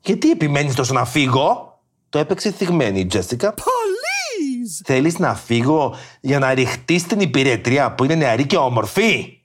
Γιατί 0.00 0.30
επιμένεις 0.30 0.74
τόσο 0.74 0.94
να 0.94 1.04
φύγω, 1.04 1.80
το 2.08 2.18
έπαιξε 2.18 2.50
θυγμένη 2.50 3.00
η 3.00 3.06
Τζέστικα. 3.06 3.54
Please! 3.56 4.82
Θέλεις 4.84 5.18
να 5.18 5.34
φύγω 5.34 5.94
για 6.20 6.38
να 6.38 6.54
ρηχτείς 6.54 7.06
την 7.06 7.20
υπηρέτρια 7.20 7.94
που 7.94 8.04
είναι 8.04 8.14
νεαρή 8.14 8.46
και 8.46 8.56
όμορφη; 8.56 9.35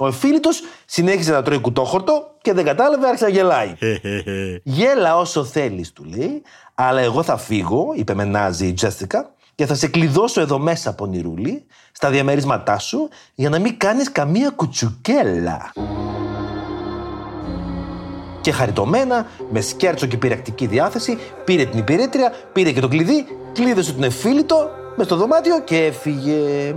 Ο 0.00 0.06
εφίλητο 0.06 0.50
συνέχισε 0.84 1.32
να 1.32 1.42
τρώει 1.42 1.58
κουτόχορτο 1.58 2.30
και 2.42 2.52
δεν 2.52 2.64
κατάλαβε, 2.64 3.06
άρχισε 3.06 3.24
να 3.24 3.30
γελάει. 3.30 3.74
Γέλα 4.62 5.16
όσο 5.16 5.44
θέλεις, 5.44 5.92
του 5.92 6.04
λέει, 6.04 6.42
αλλά 6.74 7.00
εγώ 7.00 7.22
θα 7.22 7.36
φύγω, 7.36 7.92
είπε 7.94 8.14
με 8.14 8.24
νάζι 8.24 8.66
η 8.66 8.72
Τζέστικα, 8.72 9.30
και 9.54 9.66
θα 9.66 9.74
σε 9.74 9.88
κλειδώσω 9.88 10.40
εδώ 10.40 10.58
μέσα, 10.58 10.94
πονηρούλη, 10.94 11.66
στα 11.92 12.10
διαμερίσματά 12.10 12.78
σου, 12.78 13.08
για 13.34 13.48
να 13.48 13.58
μην 13.58 13.78
κάνεις 13.78 14.12
καμία 14.12 14.50
κουτσουκέλα. 14.50 15.72
Και 18.40 18.52
χαριτωμένα, 18.52 19.26
με 19.50 19.60
σκέρτσο 19.60 20.06
και 20.06 20.16
πειρακτική 20.16 20.66
διάθεση, 20.66 21.18
πήρε 21.44 21.64
την 21.64 21.78
υπηρέτρια, 21.78 22.32
πήρε 22.52 22.72
και 22.72 22.80
το 22.80 22.88
κλειδί, 22.88 23.26
κλείδωσε 23.52 23.92
τον 23.92 24.02
εφίλητο 24.02 24.70
μες 24.96 25.06
στο 25.06 25.16
δωμάτιο 25.16 25.60
και 25.60 25.84
έφυγε. 25.84 26.74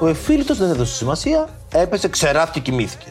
Ο 0.00 0.06
εφίλητος 0.06 0.58
δεν 0.58 0.68
έδωσε 0.70 0.94
σημασία, 0.94 1.48
έπεσε, 1.72 2.08
ξεράφηκε 2.08 2.60
και 2.60 2.70
κοιμήθηκε. 2.70 3.10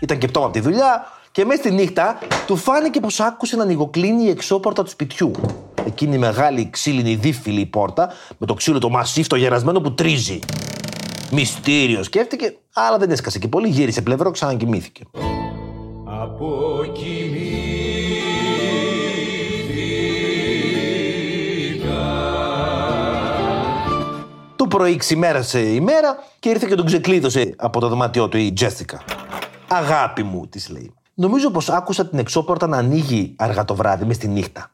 Ήταν 0.00 0.18
και 0.18 0.26
πτώμα 0.26 0.46
από 0.46 0.54
τη 0.54 0.60
δουλειά 0.60 1.06
και 1.32 1.44
μέσα 1.44 1.60
στη 1.60 1.70
νύχτα 1.70 2.18
του 2.46 2.56
φάνηκε 2.56 3.00
πως 3.00 3.20
άκουσε 3.20 3.56
να 3.56 3.62
ανοιγοκλίνει 3.62 4.24
η 4.24 4.28
εξώπορτα 4.28 4.82
του 4.82 4.90
σπιτιού. 4.90 5.30
Εκείνη 5.86 6.14
η 6.14 6.18
μεγάλη 6.18 6.70
ξύλινη 6.70 7.14
δίφυλη 7.14 7.66
πόρτα 7.66 8.12
με 8.38 8.46
το 8.46 8.54
ξύλο 8.54 8.78
το 8.78 8.88
μασίφ 8.88 9.26
το 9.26 9.36
γερασμένο 9.36 9.80
που 9.80 9.94
τρίζει. 9.94 10.38
Μυστήριο 11.30 12.02
σκέφτηκε, 12.02 12.56
αλλά 12.72 12.98
δεν 12.98 13.10
έσκασε 13.10 13.38
και 13.38 13.48
πολύ, 13.48 13.68
γύρισε 13.68 14.02
πλευρό, 14.02 14.30
ξανακοιμήθηκε. 14.30 15.02
Το 16.38 16.84
πρωί 24.70 24.96
ξημέρασε 24.96 25.60
η 25.60 25.80
μέρα 25.80 26.18
και 26.38 26.48
ήρθε 26.48 26.66
και 26.66 26.74
τον 26.74 26.86
ξεκλείδωσε 26.86 27.54
από 27.56 27.80
το 27.80 27.88
δωμάτιό 27.88 28.28
του 28.28 28.38
η 28.38 28.52
Τζέστικα. 28.52 29.04
Αγάπη 29.68 30.22
μου, 30.22 30.46
της 30.46 30.68
λέει. 30.68 30.94
Νομίζω 31.14 31.50
πως 31.50 31.68
άκουσα 31.68 32.06
την 32.06 32.18
εξώπορτα 32.18 32.66
να 32.66 32.76
ανοίγει 32.76 33.34
αργά 33.38 33.64
το 33.64 33.74
βράδυ 33.74 34.04
μες 34.04 34.16
στη 34.16 34.28
νύχτα. 34.28 34.70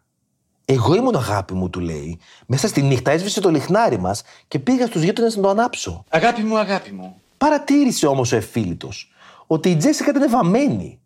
Εγώ 0.65 0.95
ήμουν 0.95 1.17
αγάπη 1.17 1.55
μου, 1.55 1.71
του 1.71 1.81
λέει. 1.81 2.19
Μέσα 2.47 2.69
στη 2.69 2.83
νύχτα 2.83 3.11
έσβησε 3.11 3.41
το 3.41 3.51
λιχνάρι 3.51 3.99
μας 3.99 4.23
και 4.49 4.59
πήγα 4.59 4.87
στους 4.87 5.03
γείτονες 5.03 5.37
να 5.37 5.43
το 5.43 5.49
ανάψω. 5.49 6.05
Αγάπη 6.09 6.43
μου, 6.43 6.59
αγάπη 6.59 6.93
μου. 6.93 7.21
Παρατήρησε 7.37 8.07
όμως 8.07 8.33
ο 8.33 8.37
εφίλητος 8.37 9.13
ότι 9.47 9.71
η 9.71 9.77
Τζέσικα 9.77 10.11
ήταν 10.11 10.31
βαμμένη. 10.31 11.01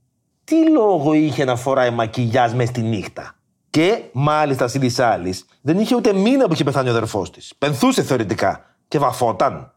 Τι 0.44 0.70
λόγο 0.70 1.12
είχε 1.12 1.44
να 1.44 1.56
φοράει 1.56 1.90
μακιγιάζ 1.90 2.52
μες 2.52 2.68
στη 2.68 2.80
νύχτα; 2.80 3.34
Και 3.70 4.02
μάλιστα 4.12 4.68
συν 4.68 4.80
τη 4.80 5.02
άλλη, 5.02 5.34
δεν 5.60 5.78
είχε 5.78 5.94
ούτε 5.94 6.12
μήνα 6.12 6.46
που 6.46 6.52
είχε 6.52 6.64
πεθάνει 6.64 6.88
ο 6.88 6.90
αδερφός 6.90 7.30
της. 7.30 7.52
Πενθούσε 7.58 8.02
θεωρητικά 8.02 8.69
και 8.90 8.98
βαφόταν. 8.98 9.72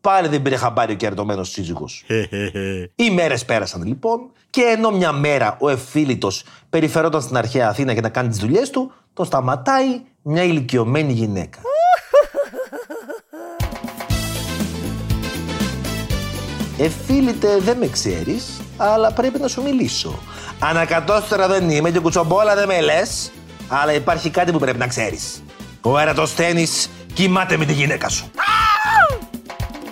Πάλι 0.00 0.28
δεν 0.28 0.42
πήρε 0.42 0.56
χαμπάρι 0.56 0.92
ο 0.92 0.96
κερδομένο 0.96 1.44
σύζυγος. 1.44 2.04
Οι 2.94 3.10
μέρες 3.10 3.44
πέρασαν 3.44 3.82
λοιπόν, 3.82 4.30
και 4.50 4.62
ενώ 4.62 4.90
μια 4.90 5.12
μέρα 5.12 5.56
ο 5.60 5.68
εφίλητο 5.68 6.30
περιφερόταν 6.70 7.22
στην 7.22 7.36
αρχαία 7.36 7.68
Αθήνα 7.68 7.92
για 7.92 8.02
να 8.02 8.08
κάνει 8.08 8.28
τις 8.28 8.38
δουλειές 8.38 8.70
του, 8.70 8.92
τον 9.14 9.26
σταματάει 9.26 10.00
μια 10.22 10.42
ηλικιωμένη 10.42 11.12
γυναίκα. 11.12 11.58
Εφίλητε, 16.78 17.58
δεν 17.58 17.78
με 17.78 17.86
ξέρεις, 17.86 18.60
αλλά 18.76 19.12
πρέπει 19.12 19.38
να 19.38 19.48
σου 19.48 19.62
μιλήσω. 19.62 20.18
Ανακατώστερα 20.58 21.48
δεν 21.48 21.70
είμαι 21.70 21.90
και 21.90 21.98
κουτσομπόλα 21.98 22.54
δεν 22.54 22.66
με 22.66 22.80
λες, 22.80 23.32
αλλά 23.68 23.92
υπάρχει 23.92 24.30
κάτι 24.30 24.52
που 24.52 24.58
πρέπει 24.58 24.78
να 24.78 24.86
ξέρεις. 24.86 25.42
Ο 25.80 25.98
Ερατοσθένη 25.98 26.66
κοιμάται 27.14 27.56
με 27.56 27.64
τη 27.64 27.72
γυναίκα 27.72 28.08
σου. 28.08 28.30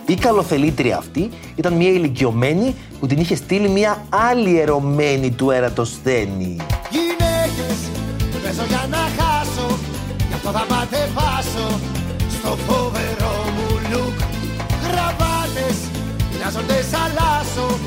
Η 0.06 0.14
καλοθελήτρια 0.14 0.96
αυτή 0.96 1.30
ήταν 1.54 1.72
μια 1.72 1.88
ηλικιωμένη 1.88 2.74
που 3.00 3.06
την 3.06 3.18
είχε 3.18 3.34
στείλει 3.34 3.68
μια 3.68 4.04
άλλη 4.08 4.60
ερωμένη 4.60 5.30
του 5.30 5.50
Ερατοσθένη. 5.50 6.56
Γυναίκες 6.90 7.90
παίζω 8.50 8.66
για 8.68 8.86
να 8.90 9.02
χάσω 9.16 9.78
Γι' 10.28 10.34
αυτό 10.34 10.50
θα 10.50 10.64
πατεβάσω 10.68 11.68
Στο 12.36 12.56
φοβερό 12.66 13.36
μου 13.54 13.68
λουκ 13.90 14.18
Γραβάτες 14.84 15.76
μοιάζονται 16.36 16.78
σαν 16.90 17.08
λάσο 17.18 17.78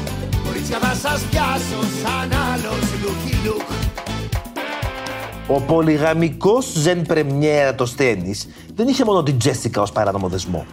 Κορίτσια 0.45 0.79
θα 0.79 0.93
σας 1.03 1.21
πιάσω 1.29 1.79
Σαν 2.01 2.29
άλλος 2.51 2.85
λουκι 3.01 3.35
λουκ 3.45 3.67
Ο 5.47 5.61
πολυγαμικός 5.61 6.71
Ζεν 6.73 7.01
Πρεμιέ 7.01 7.59
Ερατοσθένης 7.59 8.47
δεν 8.75 8.87
είχε 8.87 9.05
μόνο 9.05 9.23
την 9.23 9.37
Τζέσικα 9.37 9.81
ως 9.81 9.91
παράνομο 9.91 10.27
δεσμό. 10.27 10.65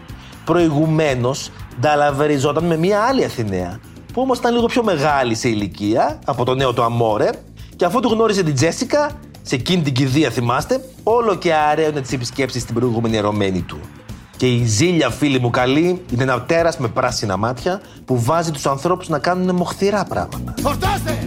Προηγουμένως 0.44 1.50
νταλαβεριζόταν 1.80 2.64
με 2.64 2.76
μια 2.76 3.00
άλλη 3.00 3.24
Αθηναία 3.24 3.80
που 4.12 4.20
όμως 4.22 4.38
ήταν 4.38 4.54
λίγο 4.54 4.66
πιο 4.66 4.82
μεγάλη 4.82 5.34
σε 5.34 5.48
ηλικία 5.48 6.18
από 6.24 6.44
το 6.44 6.54
νέο 6.54 6.72
του 6.72 6.82
Αμόρε 6.82 7.30
και 7.76 7.84
αφού 7.84 8.00
του 8.00 8.08
γνώρισε 8.08 8.42
την 8.42 8.54
Τζέσικα, 8.54 9.10
σε 9.42 9.54
εκείνη 9.54 9.82
την 9.82 9.92
κηδεία 9.92 10.30
θυμάστε, 10.30 10.84
όλο 11.02 11.34
και 11.34 11.54
αραίωνε 11.54 12.00
τις 12.00 12.12
επισκέψεις 12.12 12.62
στην 12.62 12.74
προηγούμενη 12.74 13.16
ερωμένη 13.16 13.60
του. 13.60 13.78
Και 14.36 14.46
η 14.46 14.64
ζήλια 14.64 15.10
φίλη 15.10 15.40
μου 15.40 15.50
καλή 15.50 16.04
είναι 16.12 16.22
ένα 16.22 16.42
τέρας 16.42 16.78
με 16.78 16.88
πράσινα 16.88 17.36
μάτια 17.36 17.80
που 18.04 18.22
βάζει 18.22 18.50
τους 18.50 18.66
ανθρώπους 18.66 19.08
να 19.08 19.18
κάνουν 19.18 19.54
μοχθηρά 19.54 20.04
πράγματα. 20.04 20.54
Φορτώστε! 20.60 21.19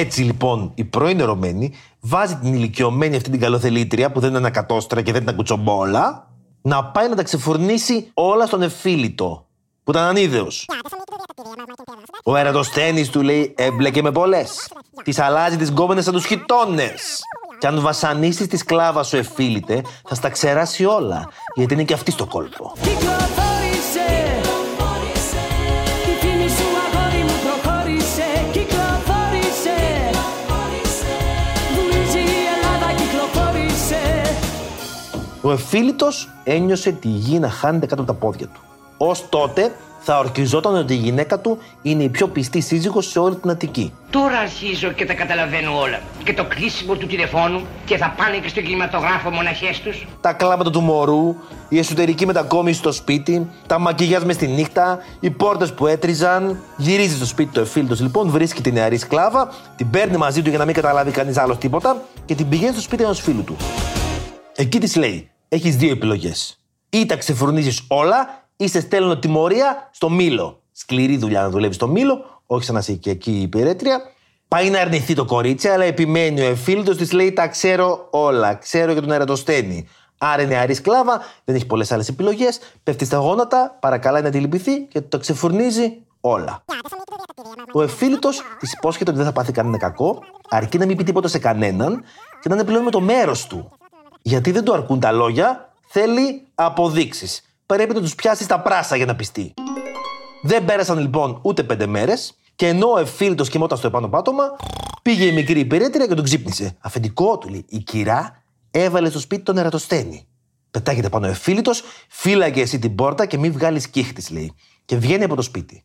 Έτσι 0.00 0.22
λοιπόν 0.22 0.72
η 0.74 0.84
πρώην 0.84 1.20
ερωμένη 1.20 1.72
βάζει 2.00 2.36
την 2.36 2.54
ηλικιωμένη 2.54 3.16
αυτή 3.16 3.30
την 3.30 3.40
καλοθελήτρια 3.40 4.12
που 4.12 4.20
δεν 4.20 4.28
είναι 4.28 4.38
ανακατόστρα 4.38 5.02
και 5.02 5.12
δεν 5.12 5.22
ήταν 5.22 5.36
κουτσομπόλα 5.36 6.28
να 6.62 6.84
πάει 6.84 7.08
να 7.08 7.14
τα 7.16 7.22
ξεφουρνήσει 7.22 8.10
όλα 8.14 8.46
στον 8.46 8.62
εφίλητο 8.62 9.44
που 9.84 9.90
που 9.90 9.96
ήταν 9.96 10.08
ανίδεος. 10.08 10.68
Ο 12.24 12.36
Ερατοσθένης 12.36 13.10
του 13.10 13.22
λέει 13.22 13.54
έμπλεκε 13.56 14.02
με 14.02 14.12
πολλές. 14.12 14.72
Τις 15.04 15.18
αλλάζει 15.18 15.56
τις 15.56 15.68
γκόμενες 15.68 16.04
σαν 16.04 16.12
τους 16.12 16.26
χιτώνες. 16.26 17.18
Και 17.58 17.66
αν 17.66 17.80
βασανίσεις 17.80 18.46
τη 18.46 18.56
σκλάβα 18.56 19.02
σου 19.02 19.16
εφίλητε, 19.16 19.82
θα 20.08 20.14
στα 20.14 20.28
ξεράσει 20.28 20.84
όλα. 20.84 21.28
Γιατί 21.54 21.74
είναι 21.74 21.84
και 21.84 21.94
αυτή 21.94 22.10
στο 22.10 22.26
κόλπο. 22.26 22.72
Ο 35.42 35.52
εφίλητος 35.52 36.28
ένιωσε 36.44 36.92
τη 36.92 37.08
γη 37.08 37.38
να 37.38 37.50
χάνεται 37.50 37.86
κάτω 37.86 38.02
από 38.02 38.12
τα 38.12 38.18
πόδια 38.18 38.46
του. 38.46 38.60
Ως 38.96 39.28
τότε 39.28 39.72
θα 40.00 40.18
ορκιζόταν 40.18 40.74
ότι 40.74 40.94
η 40.94 40.96
γυναίκα 40.96 41.38
του 41.38 41.58
είναι 41.82 42.02
η 42.02 42.08
πιο 42.08 42.28
πιστή 42.28 42.60
σύζυγος 42.60 43.10
σε 43.10 43.18
όλη 43.18 43.34
την 43.34 43.50
Αττική. 43.50 43.92
Τώρα 44.10 44.38
αρχίζω 44.38 44.88
και 44.88 45.06
τα 45.06 45.14
καταλαβαίνω 45.14 45.78
όλα. 45.78 46.00
Και 46.24 46.34
το 46.34 46.44
κλείσιμο 46.44 46.94
του 46.94 47.06
τηλεφώνου 47.06 47.60
και 47.84 47.96
θα 47.96 48.14
πάνε 48.16 48.36
και 48.36 48.48
στο 48.48 48.60
κινηματογράφο 48.60 49.30
μοναχές 49.30 49.80
τους. 49.80 50.06
Τα 50.20 50.32
κλάματα 50.32 50.70
του 50.70 50.80
μωρού, 50.80 51.36
η 51.68 51.78
εσωτερική 51.78 52.26
μετακόμιση 52.26 52.78
στο 52.78 52.92
σπίτι, 52.92 53.50
τα 53.66 53.78
μακιγιάζ 53.78 54.22
μες 54.22 54.34
στη 54.34 54.46
νύχτα, 54.46 54.98
οι 55.20 55.30
πόρτες 55.30 55.72
που 55.72 55.86
έτριζαν. 55.86 56.60
Γυρίζει 56.76 57.16
στο 57.16 57.26
σπίτι 57.26 57.52
του 57.52 57.60
εφίλητος 57.60 58.00
λοιπόν, 58.00 58.28
βρίσκει 58.28 58.62
τη 58.62 58.72
νεαρή 58.72 58.96
σκλάβα, 58.96 59.52
την 59.76 59.90
παίρνει 59.90 60.16
μαζί 60.16 60.42
του 60.42 60.48
για 60.48 60.58
να 60.58 60.64
μην 60.64 60.74
καταλάβει 60.74 61.10
κανείς 61.10 61.36
άλλος 61.36 61.58
τίποτα 61.58 62.02
και 62.24 62.34
την 62.34 62.48
πηγαίνει 62.48 62.72
στο 62.72 62.80
σπίτι 62.80 63.02
ενός 63.02 63.20
φίλου 63.20 63.44
του. 63.44 63.56
Εκεί 64.56 64.78
της 64.78 64.96
λέει: 64.96 65.29
Έχεις 65.52 65.76
δύο 65.76 65.90
επιλογές. 65.90 66.60
Ή 66.90 67.06
τα 67.06 67.16
ξεφρονίζεις 67.16 67.82
όλα, 67.88 68.44
ή 68.56 68.68
σε 68.68 68.80
στέλνω 68.80 69.18
τιμωρία 69.18 69.88
στο 69.92 70.10
μήλο. 70.10 70.62
Σκληρή 70.72 71.16
δουλειά 71.16 71.42
να 71.42 71.50
δουλεύεις 71.50 71.76
στο 71.76 71.88
μήλο, 71.88 72.42
όχι 72.46 72.64
σαν 72.64 72.74
να 72.74 72.80
είσαι 72.80 72.92
και 72.92 73.10
εκεί 73.10 73.40
υπηρέτρια. 73.40 74.00
Πάει 74.48 74.70
να 74.70 74.80
αρνηθεί 74.80 75.14
το 75.14 75.24
κορίτσι, 75.24 75.68
αλλά 75.68 75.84
επιμένει 75.84 76.40
ο 76.40 76.44
εφίλητο 76.44 76.96
της 76.96 77.12
λέει: 77.12 77.32
Τα 77.32 77.48
ξέρω 77.48 78.08
όλα. 78.10 78.54
Ξέρω 78.54 78.92
για 78.92 79.00
τον 79.00 79.10
Ερατοσθένη. 79.10 79.88
Άρα 80.18 80.42
είναι 80.42 80.54
νεαρή 80.54 80.74
σκλάβα, 80.74 81.22
δεν 81.44 81.54
έχει 81.54 81.66
πολλές 81.66 81.92
άλλες 81.92 82.08
επιλογές. 82.08 82.58
Πέφτει 82.82 83.04
στα 83.04 83.16
γόνατα, 83.16 83.76
παρακαλάει 83.80 84.22
να 84.22 84.30
τη 84.30 84.38
λυπηθεί 84.38 84.80
και 84.80 85.00
το 85.00 85.18
ξεφουρνίζει 85.18 86.02
όλα. 86.20 86.64
Ο 87.72 87.82
εφίλητο 87.82 88.30
της 88.58 88.72
υπόσχεται 88.72 89.10
ότι 89.10 89.18
δεν 89.18 89.28
θα 89.28 89.32
πάθει 89.32 89.52
κανένα 89.52 89.78
κακό, 89.78 90.22
αρκεί 90.48 90.78
να 90.78 90.86
μην 90.86 90.96
πει 90.96 91.04
τίποτα 91.04 91.28
σε 91.28 91.38
κανέναν 91.38 92.04
και 92.40 92.48
να 92.48 92.54
είναι 92.54 92.64
πλέον 92.64 92.84
με 92.84 92.90
το 92.90 93.00
μέρος 93.00 93.46
του. 93.46 93.70
Γιατί 94.22 94.50
δεν 94.50 94.64
του 94.64 94.72
αρκούν 94.72 95.00
τα 95.00 95.12
λόγια, 95.12 95.72
θέλει 95.88 96.46
αποδείξεις. 96.54 97.42
Πρέπει 97.66 97.94
να 97.94 98.00
τους 98.00 98.14
πιάσει 98.14 98.42
στα 98.44 98.60
πράσα 98.60 98.96
για 98.96 99.06
να 99.06 99.16
πιστεί. 99.16 99.54
Δεν 100.42 100.64
πέρασαν 100.64 100.98
λοιπόν 100.98 101.38
ούτε 101.42 101.62
πέντε 101.62 101.86
μέρες 101.86 102.34
και 102.54 102.66
ενώ 102.66 102.92
ο 102.92 102.98
εφίλητος 102.98 103.48
κοιμόταν 103.48 103.78
στο 103.78 103.86
επάνω 103.86 104.08
πάτωμα, 104.08 104.56
πήγε 105.02 105.24
η 105.24 105.32
μικρή 105.32 105.60
υπηρέτρια 105.60 106.06
και 106.06 106.14
τον 106.14 106.24
ξύπνησε. 106.24 106.76
Αφεντικό 106.80 107.38
του 107.38 107.48
λέει: 107.48 107.64
Η 107.68 107.78
κυρά 107.78 108.42
έβαλε 108.70 109.10
στο 109.10 109.18
σπίτι 109.18 109.42
τον 109.42 109.58
Ερατοσθένη. 109.58 110.26
Πετάγεται 110.70 111.08
πάνω 111.08 111.26
ο 111.26 111.30
εφίλητος, 111.30 111.82
φύλαγε 112.08 112.60
εσύ 112.62 112.78
την 112.78 112.94
πόρτα 112.94 113.26
και 113.26 113.38
μην 113.38 113.52
βγάλεις 113.52 113.88
κύχτη, 113.88 114.32
λέει. 114.32 114.54
Και 114.84 114.96
βγαίνει 114.96 115.24
από 115.24 115.36
το 115.36 115.42
σπίτι. 115.42 115.82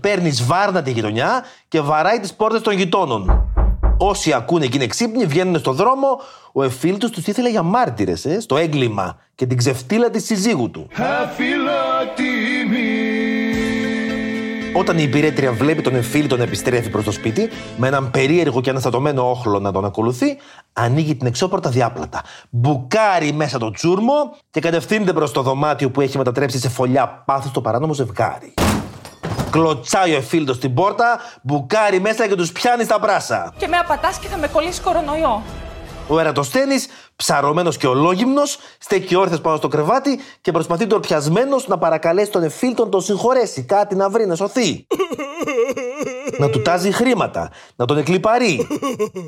Παίρνεις 0.00 0.44
βάρνα 0.44 0.82
τη 0.82 0.90
γειτονιά 0.90 1.44
και 1.68 1.80
βαράει 1.80 2.20
τις 2.20 2.34
πόρτες 2.34 2.60
των 2.60 2.74
γειτόνων. 2.74 3.49
Όσοι 4.02 4.32
ακούνε 4.32 4.66
και 4.66 4.76
είναι 4.76 4.86
ξύπνοι, 4.86 5.26
βγαίνουν 5.26 5.58
στον 5.58 5.74
δρόμο. 5.74 6.20
Ο 6.52 6.62
εφίλητο 6.62 7.10
τους 7.10 7.26
ήθελε 7.26 7.50
για 7.50 7.62
μάρτυρες 7.62 8.24
ε, 8.24 8.40
στο 8.40 8.56
έγκλημα 8.56 9.16
και 9.34 9.46
την 9.46 9.56
ξεφτύλα 9.56 10.10
της 10.10 10.24
συζύγου 10.24 10.70
του. 10.70 10.88
Όταν 14.74 14.98
η 14.98 15.02
υπηρέτρια 15.02 15.52
βλέπει 15.52 15.82
τον 15.82 15.94
εφίλητο 15.94 16.36
να 16.36 16.42
επιστρέφει 16.42 16.90
προς 16.90 17.04
το 17.04 17.10
σπίτι, 17.12 17.48
με 17.76 17.86
έναν 17.86 18.10
περίεργο 18.10 18.60
και 18.60 18.70
αναστατωμένο 18.70 19.30
όχλο 19.30 19.58
να 19.58 19.72
τον 19.72 19.84
ακολουθεί, 19.84 20.36
ανοίγει 20.72 21.16
την 21.16 21.26
εξώπορτα 21.26 21.70
διάπλατα. 21.70 22.22
Μπουκάρει 22.50 23.32
μέσα 23.32 23.58
το 23.58 23.70
τσούρμο 23.70 24.36
και 24.50 24.60
κατευθύνεται 24.60 25.12
προς 25.12 25.32
το 25.32 25.42
δωμάτιο 25.42 25.90
που 25.90 26.00
έχει 26.00 26.18
μετατρέψει 26.18 26.58
σε 26.58 26.68
φωλιά 26.68 27.22
πάθος 27.26 27.50
το 27.50 27.60
παράνομο 27.60 27.92
ζευγάρι. 27.92 28.54
Κλωτσάει 29.50 30.12
ο 30.12 30.16
εφίλητο 30.16 30.54
στην 30.54 30.74
πόρτα, 30.74 31.20
μπουκάρει 31.42 32.00
μέσα 32.00 32.28
και 32.28 32.34
τους 32.34 32.52
πιάνει 32.52 32.84
στα 32.84 33.00
πράσα. 33.00 33.54
Και 33.56 33.66
με 33.66 33.76
απατάς 33.76 34.18
και 34.18 34.28
θα 34.28 34.36
με 34.36 34.46
κολλήσει 34.46 34.80
κορονοϊό. 34.80 35.42
Ο 36.08 36.18
Ερατοσθένη, 36.20 36.74
ψαρωμένος 37.16 37.76
και 37.76 37.86
ολόγυμνος, 37.86 38.58
στέκει 38.78 39.14
όρθιος 39.14 39.40
πάνω 39.40 39.56
στο 39.56 39.68
κρεβάτι 39.68 40.20
και 40.40 40.52
προσπαθεί 40.52 40.86
τορπιασμένο 40.86 41.56
να 41.66 41.78
παρακαλέσει 41.78 42.30
τον 42.30 42.42
εφίλτον 42.42 42.84
να 42.84 42.90
τον 42.90 43.00
συγχωρέσει, 43.00 43.62
κάτι 43.62 43.94
να 43.94 44.10
βρει, 44.10 44.26
να 44.26 44.34
σωθεί. 44.34 44.86
να 46.38 46.50
του 46.50 46.62
τάζει 46.62 46.92
χρήματα, 46.92 47.50
να 47.76 47.84
τον 47.84 47.98
εκλυπαρεί. 47.98 48.66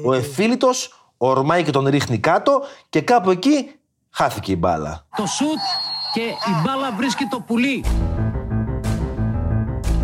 Ο 0.04 0.12
εφίλητος 0.12 1.04
ορμάει 1.16 1.62
και 1.62 1.70
τον 1.70 1.87
ρίχνει 1.87 2.18
κάτω 2.18 2.62
και 2.88 3.00
κάπου 3.00 3.30
εκεί 3.30 3.70
χάθηκε 4.11 4.52
η 4.52 4.56
μπάλα. 4.58 5.06
Το 5.16 5.26
σουτ 5.26 5.58
και 6.12 6.20
η 6.20 6.62
μπάλα 6.64 6.92
βρίσκει 6.96 7.24
το 7.24 7.40
πουλί. 7.46 7.85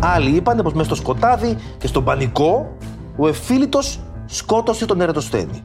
Άλλοι 0.01 0.29
είπανε 0.29 0.63
πως 0.63 0.73
μέσα 0.73 0.85
στο 0.85 0.95
σκοτάδι 0.95 1.57
και 1.77 1.87
στον 1.87 2.03
πανικό 2.03 2.77
ο 3.17 3.27
εφίλητος 3.27 3.99
σκότωσε 4.25 4.85
τον 4.85 5.01
Ερατοσθένη. 5.01 5.63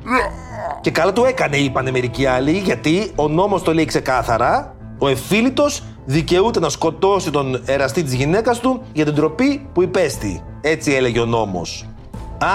Και 0.80 0.90
καλά 0.90 1.12
το 1.12 1.24
έκανε, 1.24 1.56
είπανε 1.56 1.90
μερικοί 1.90 2.26
άλλοι, 2.26 2.52
γιατί 2.52 3.12
ο 3.14 3.28
νόμος 3.28 3.62
το 3.62 3.74
λέει 3.74 3.84
ξεκάθαρα. 3.84 4.74
Ο 4.98 5.08
εφίλητος 5.08 5.82
δικαιούται 6.04 6.60
να 6.60 6.68
σκοτώσει 6.68 7.30
τον 7.30 7.62
εραστή 7.64 8.02
της 8.02 8.14
γυναίκας 8.14 8.60
του 8.60 8.82
για 8.92 9.04
την 9.04 9.14
τροπή 9.14 9.68
που 9.72 9.82
υπέστη. 9.82 10.42
Έτσι 10.60 10.92
έλεγε 10.92 11.20
ο 11.20 11.24
νόμος. 11.26 11.88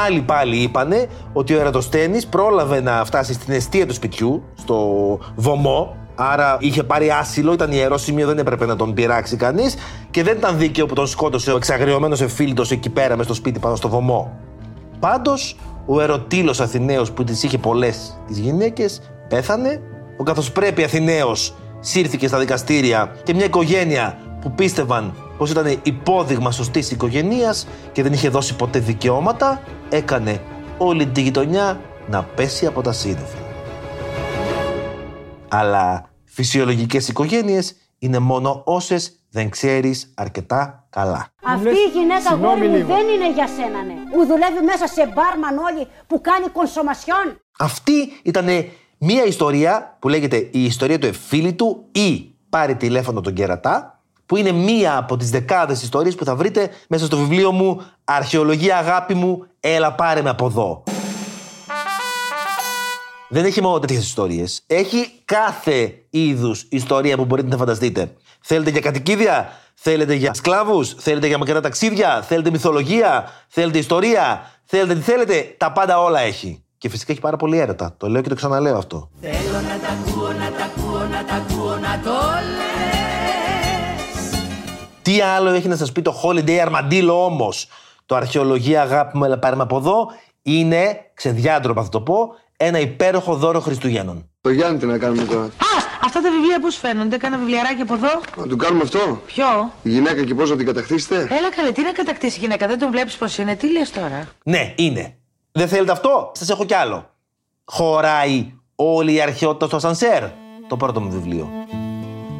Άλλοι 0.06 0.22
πάλι 0.22 0.58
είπανε 0.58 1.08
ότι 1.34 1.54
ο 1.54 1.60
Ερατοσθένης 1.60 2.28
πρόλαβε 2.28 2.82
να 2.82 3.06
φτάσει 3.06 3.34
στην 3.34 3.54
αιστεία 3.54 3.88
του 3.88 3.94
σπιτιού, 3.94 4.44
στο 4.56 4.78
βωμό, 5.36 5.96
άρα 6.16 6.58
είχε 6.60 6.84
πάρει 6.84 7.10
άσυλο, 7.12 7.54
ήταν 7.54 7.72
ιερός 7.72 8.02
σημείο, 8.02 8.28
δεν 8.28 8.38
έπρεπε 8.38 8.66
να 8.66 8.76
τον 8.76 8.94
πειράξει 8.94 9.36
κανείς 9.36 9.76
και 10.12 10.24
δεν 10.24 10.38
ήταν 10.38 10.58
δίκαιο 10.58 10.86
που 10.86 10.94
τον 10.94 11.08
σκότωσε 11.08 11.52
ο 11.52 11.56
εξαγριωμένος 11.56 12.22
εφίλητο 12.22 12.64
εκεί 12.70 12.90
πέρα 12.90 13.16
μες 13.16 13.26
στο 13.26 13.34
σπίτι 13.34 13.60
πάνω 13.60 13.76
στο 13.76 13.90
βωμό. 13.90 14.40
Πάντως, 15.00 15.58
ο 15.86 16.02
ερωτήλος 16.02 16.60
Αθηναίος 16.60 17.12
που 17.12 17.24
τι 17.24 17.32
είχε 17.32 17.58
πολλές 17.58 18.18
τις 18.28 18.38
γυναίκες 18.38 19.02
πέθανε. 19.28 19.82
Ο 20.18 20.24
καθώ 20.24 20.52
πρέπει 20.52 20.84
Αθηναίος 20.84 21.56
σύρθηκε 21.80 22.28
στα 22.28 22.40
δικαστήρια 22.40 23.16
και 23.24 23.34
μια 23.34 23.46
οικογένεια 23.46 24.18
που 24.42 24.52
πίστευαν 24.52 25.14
πως 25.38 25.52
ήταν 25.52 25.80
υπόδειγμα 25.84 26.52
σωστής 26.52 26.92
οικογένεια 26.92 27.56
και 27.92 28.04
δεν 28.04 28.14
είχε 28.14 28.30
δώσει 28.30 28.56
ποτέ 28.56 28.80
δικαιώματα, 28.80 29.62
έκανε 29.90 30.42
όλη 30.78 31.08
τη 31.08 31.22
γειτονιά 31.22 31.82
να 32.10 32.24
πέσει 32.24 32.66
από 32.66 32.82
τα 32.82 32.92
σύννεφα. 32.92 33.38
Αλλά 35.48 36.10
φυσιολογικές 36.26 37.08
οικογένειες 37.08 37.76
είναι 38.00 38.20
μόνο 38.20 38.62
όσες 38.66 39.20
δεν 39.30 39.50
ξέρεις 39.50 40.14
αρκετά 40.16 40.88
καλά. 40.90 41.28
Αυτή 41.44 41.70
η 41.70 41.90
γυναίκα 41.94 42.36
γόρι 42.36 42.68
μου 42.68 42.86
δεν 42.86 43.08
είναι 43.08 43.32
για 43.34 43.48
σένα, 43.48 43.84
ναι. 43.84 43.94
Που 44.14 44.26
δουλεύει 44.26 44.64
μέσα 44.66 44.88
σε 44.88 45.12
μπάρμαν 45.14 45.58
όλοι 45.58 45.88
που 46.08 46.22
κάνει 46.22 46.48
κονσομασιόν. 46.48 47.42
Αυτή 47.60 48.20
ήταν 48.24 48.48
μία 48.98 49.26
ιστορία 49.26 49.98
που 50.00 50.10
λέγεται 50.10 50.38
η 50.52 50.64
ιστορία 50.64 51.00
του 51.00 51.06
εφίλητου 51.06 51.86
ή 51.92 52.36
πάρει 52.50 52.76
τηλέφωνο 52.76 53.22
τον 53.22 53.34
κερατά, 53.34 54.00
που 54.26 54.36
είναι 54.36 54.52
μία 54.52 54.98
από 54.98 55.18
τις 55.18 55.30
δεκάδες 55.30 55.82
ιστορίες 55.84 56.16
που 56.16 56.26
θα 56.26 56.36
βρείτε 56.36 56.70
μέσα 56.88 57.06
στο 57.06 57.18
βιβλίο 57.18 57.52
μου 57.52 57.86
«Αρχαιολογία 58.04 58.78
αγάπη 58.78 59.14
μου, 59.14 59.46
έλα 59.60 59.94
πάρε 59.94 60.22
με 60.22 60.30
από 60.30 60.46
εδώ». 60.46 60.84
Δεν 63.32 63.46
έχει 63.46 63.62
μόνο 63.62 63.80
τέτοιες 63.80 64.04
ιστορίες. 64.04 64.64
Έχει 64.68 65.12
κάθε 65.26 65.94
είδους 66.10 66.66
ιστορία 66.70 67.18
που 67.18 67.26
μπορείτε 67.26 67.48
να 67.48 67.58
φανταστείτε. 67.58 68.14
Θέλετε 68.42 68.70
για 68.70 68.82
κατοικίδια, 68.82 69.50
θέλετε 69.74 70.14
για 70.14 70.34
σκλάβους, 70.34 70.94
θέλετε 70.94 71.28
για 71.28 71.38
μακρινά 71.38 71.62
ταξίδια, 71.62 72.22
θέλετε 72.22 72.50
μυθολογία, 72.50 73.30
θέλετε 73.48 73.78
ιστορία, 73.78 74.52
θέλετε 74.64 74.96
τι 74.96 75.02
θέλετε. 75.02 75.56
Τα 75.58 75.72
πάντα 75.72 76.02
όλα 76.04 76.20
έχει. 76.20 76.64
Και 76.78 76.90
φυσικά 76.90 77.12
έχει 77.12 77.22
πάρα 77.22 77.38
πολύ 77.38 77.58
έρωτα. 77.58 77.94
Το 77.98 78.08
λέω 78.10 78.22
και 78.22 78.30
το 78.30 78.36
ξαναλέω 78.36 78.78
αυτό. 78.78 79.10
Θέλω 79.22 79.62
να 79.62 79.80
τα 79.80 79.88
ακούω, 79.88 80.28
να 80.28 80.52
τα 80.52 80.64
ακούω, 80.64 81.08
να 81.08 81.26
τα 81.26 81.34
ακούω, 81.34 81.78
να 81.78 82.00
το 82.04 82.12
λες 82.58 82.80
Τι 85.02 85.22
άλλο 85.22 85.50
έχει 85.50 85.68
να 85.68 85.76
σας 85.76 85.92
πει 85.92 86.02
το 86.02 86.22
Holiday 86.24 86.68
Armadillo 86.68 87.26
όμως; 87.26 87.68
Το 88.06 88.16
αρχαιολογία 88.16 88.82
αγάπη 88.82 89.18
μου, 89.18 89.24
έλα 89.24 89.40
πάρε 89.40 89.56
με 89.56 89.64
από 89.64 89.78
εδώ, 89.78 90.08
είναι, 90.42 91.12
ξεδιάντροπα 91.14 91.84
θα 91.84 91.90
το 91.90 92.02
πω, 92.02 92.30
ένα 92.62 92.80
υπέροχο 92.80 93.36
δώρο 93.36 93.60
Χριστουγέννων. 93.60 94.30
Το 94.42 94.50
Γιάννη 94.50 94.80
τι 94.80 94.86
να 94.86 94.98
κάνουμε 94.98 95.24
τώρα; 95.24 95.44
Α, 95.44 95.50
αυτά 96.06 96.22
τα 96.22 96.30
βιβλία 96.32 96.60
πώς 96.60 96.76
φαίνονται, 96.76 97.18
κάνα 97.18 97.38
βιβλιαράκι 97.38 97.82
από 97.82 97.94
εδώ. 97.94 98.22
Να 98.36 98.48
του 98.48 98.56
κάνουμε 98.56 98.84
αυτό; 98.84 99.22
Ποιο; 99.26 99.72
Η 99.84 99.90
γυναίκα 99.90 100.24
και 100.24 100.34
πώς 100.36 100.50
να 100.50 100.56
την 100.56 100.66
κατακτήσετε; 100.66 101.16
Έλα 101.16 101.50
καλέ, 101.56 101.72
τι 101.72 101.82
να 101.82 101.92
κατακτήσει 101.92 102.38
η 102.38 102.42
γυναίκα, 102.42 102.68
δεν 102.68 102.80
τον 102.80 102.92
βλέπεις 102.92 103.16
πως 103.16 103.38
είναι, 103.38 103.56
τι 103.56 103.72
λες 103.72 103.92
τώρα; 103.92 104.28
Ναι, 104.44 104.74
είναι. 104.76 105.18
Δεν 105.52 105.68
θέλετε 105.68 105.92
αυτό, 105.92 106.32
σας 106.34 106.50
έχω 106.50 106.66
κι 106.66 106.74
άλλο. 106.74 107.10
Χωράει 107.66 108.54
όλη 108.76 109.14
η 109.14 109.22
αρχαιότητα 109.22 109.66
στο 109.66 109.80
σανσέρ. 109.80 110.24
Το 110.68 110.78
πρώτο 110.78 111.02
μου 111.02 111.12
βιβλίο. 111.12 111.50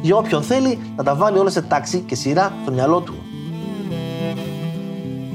Για 0.00 0.16
όποιον 0.16 0.42
θέλει 0.42 0.92
να 0.96 1.04
τα 1.04 1.14
βάλει 1.14 1.38
όλα 1.38 1.50
σε 1.50 1.62
τάξη 1.62 1.98
και 1.98 2.14
σειρά 2.14 2.52
στο 2.62 2.72
μυαλό 2.72 3.00
του. 3.00 3.14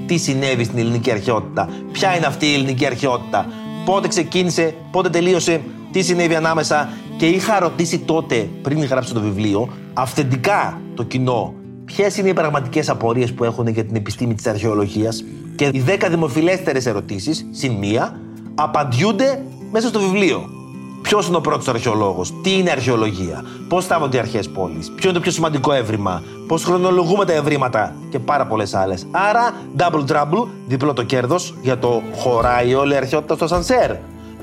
τι 0.07 0.17
συνέβη 0.17 0.63
στην 0.63 0.77
ελληνική 0.77 1.11
αρχαιότητα, 1.11 1.69
ποια 1.91 2.15
είναι 2.15 2.25
αυτή 2.25 2.45
η 2.45 2.53
ελληνική 2.53 2.85
αρχαιότητα, 2.85 3.45
πότε 3.85 4.07
ξεκίνησε, 4.07 4.73
πότε 4.91 5.09
τελείωσε, 5.09 5.61
τι 5.91 6.01
συνέβη 6.01 6.35
ανάμεσα 6.35 6.89
και 7.17 7.25
είχα 7.25 7.59
ρωτήσει 7.59 7.99
τότε, 7.99 8.49
πριν 8.61 8.83
γράψω 8.83 9.13
το 9.13 9.19
βιβλίο, 9.21 9.69
αυθεντικά 9.93 10.81
το 10.95 11.03
κοινό, 11.03 11.53
ποιες 11.85 12.17
είναι 12.17 12.29
οι 12.29 12.33
πραγματικές 12.33 12.89
απορίες 12.89 13.33
που 13.33 13.43
έχουν 13.43 13.67
για 13.67 13.85
την 13.85 13.95
επιστήμη 13.95 14.33
της 14.33 14.47
αρχαιολογίας 14.47 15.23
και 15.55 15.65
οι 15.65 15.83
10 15.87 16.07
δημοφιλέστερες 16.09 16.85
ερωτήσεις, 16.85 17.45
συν 17.51 17.71
μία, 17.71 18.19
απαντιούνται 18.55 19.41
μέσα 19.71 19.87
στο 19.87 19.99
βιβλίο. 19.99 20.54
Ποιος 21.05 21.27
είναι 21.27 21.37
ο 21.37 21.41
πρώτος 21.41 21.67
αρχαιολόγος, 21.67 22.33
τι 22.41 22.57
είναι 22.57 22.71
αρχαιολογία, 22.71 23.43
πώς 23.67 23.83
στάβονται 23.83 24.17
οι 24.17 24.19
αρχαίε 24.19 24.41
πόλει, 24.53 24.79
ποιο 24.95 25.09
είναι 25.09 25.13
το 25.13 25.19
πιο 25.19 25.31
σημαντικό 25.31 25.73
έβριμα, 25.73 26.23
πώς 26.47 26.63
χρονολογούμε 26.63 27.25
τα 27.25 27.33
ευρήματα 27.33 27.95
και 28.09 28.19
πάρα 28.19 28.45
πολλές 28.45 28.73
άλλες. 28.73 29.05
Άρα, 29.11 29.53
double 29.77 30.05
trouble, 30.07 30.47
διπλό 30.67 30.93
το 30.93 31.03
κέρδος 31.03 31.55
για 31.61 31.79
το 31.79 32.01
χωράει 32.15 32.73
όλη 32.73 32.93
η 32.93 32.95
αρχαιότητα 32.95 33.35
στο 33.35 33.47
σανσέρ. 33.47 33.91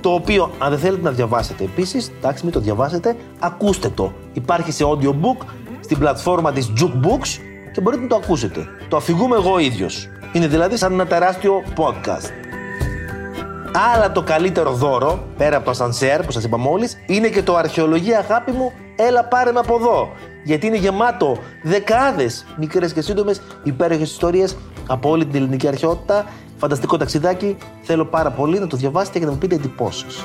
Το 0.00 0.10
οποίο, 0.10 0.50
αν 0.58 0.70
δεν 0.70 0.78
θέλετε 0.78 1.02
να 1.02 1.10
διαβάσετε 1.10 1.64
επίσης, 1.64 2.12
εντάξει, 2.18 2.44
μην 2.44 2.52
το 2.52 2.60
διαβάσετε, 2.60 3.16
ακούστε 3.38 3.88
το. 3.88 4.12
Υπάρχει 4.32 4.72
σε 4.72 4.84
audiobook 4.86 5.46
στην 5.80 5.98
πλατφόρμα 5.98 6.52
της 6.52 6.72
Jukebooks 6.80 7.40
και 7.72 7.80
μπορείτε 7.80 8.02
να 8.02 8.08
το 8.08 8.16
ακούσετε. 8.16 8.66
Το 8.88 8.96
αφηγούμε 8.96 9.36
εγώ 9.36 9.58
ίδιος. 9.58 10.08
Είναι 10.32 10.46
δηλαδή 10.46 10.76
σαν 10.76 10.92
ένα 10.92 11.06
τεράστιο 11.06 11.62
podcast. 11.76 12.41
Αλλά 13.74 14.12
το 14.12 14.22
καλύτερο 14.22 14.72
δώρο, 14.72 15.22
πέρα 15.36 15.56
από 15.56 15.64
το 15.64 15.70
ασανσέρ 15.70 16.22
που 16.22 16.32
σας 16.32 16.44
είπα 16.44 16.56
μόλις, 16.56 16.96
είναι 17.06 17.28
και 17.28 17.42
το 17.42 17.56
αρχαιολογία 17.56 18.18
αγάπη 18.18 18.52
μου, 18.52 18.72
έλα 18.96 19.24
πάρε 19.24 19.52
με 19.52 19.58
από 19.58 19.74
εδώ. 19.74 20.08
Γιατί 20.44 20.66
είναι 20.66 20.76
γεμάτο 20.76 21.36
δεκάδες 21.62 22.46
μικρές 22.58 22.92
και 22.92 23.00
σύντομες 23.00 23.40
υπέροχες 23.62 24.10
ιστορίες 24.10 24.56
από 24.86 25.08
όλη 25.10 25.26
την 25.26 25.34
ελληνική 25.34 25.68
αρχαιότητα. 25.68 26.24
Φανταστικό 26.56 26.96
ταξιδάκι, 26.96 27.56
θέλω 27.82 28.04
πάρα 28.04 28.30
πολύ 28.30 28.58
να 28.58 28.66
το 28.66 28.76
διαβάσετε 28.76 29.18
και 29.18 29.24
να 29.24 29.30
μου 29.30 29.38
πείτε 29.38 29.54
εντυπώσεις. 29.54 30.24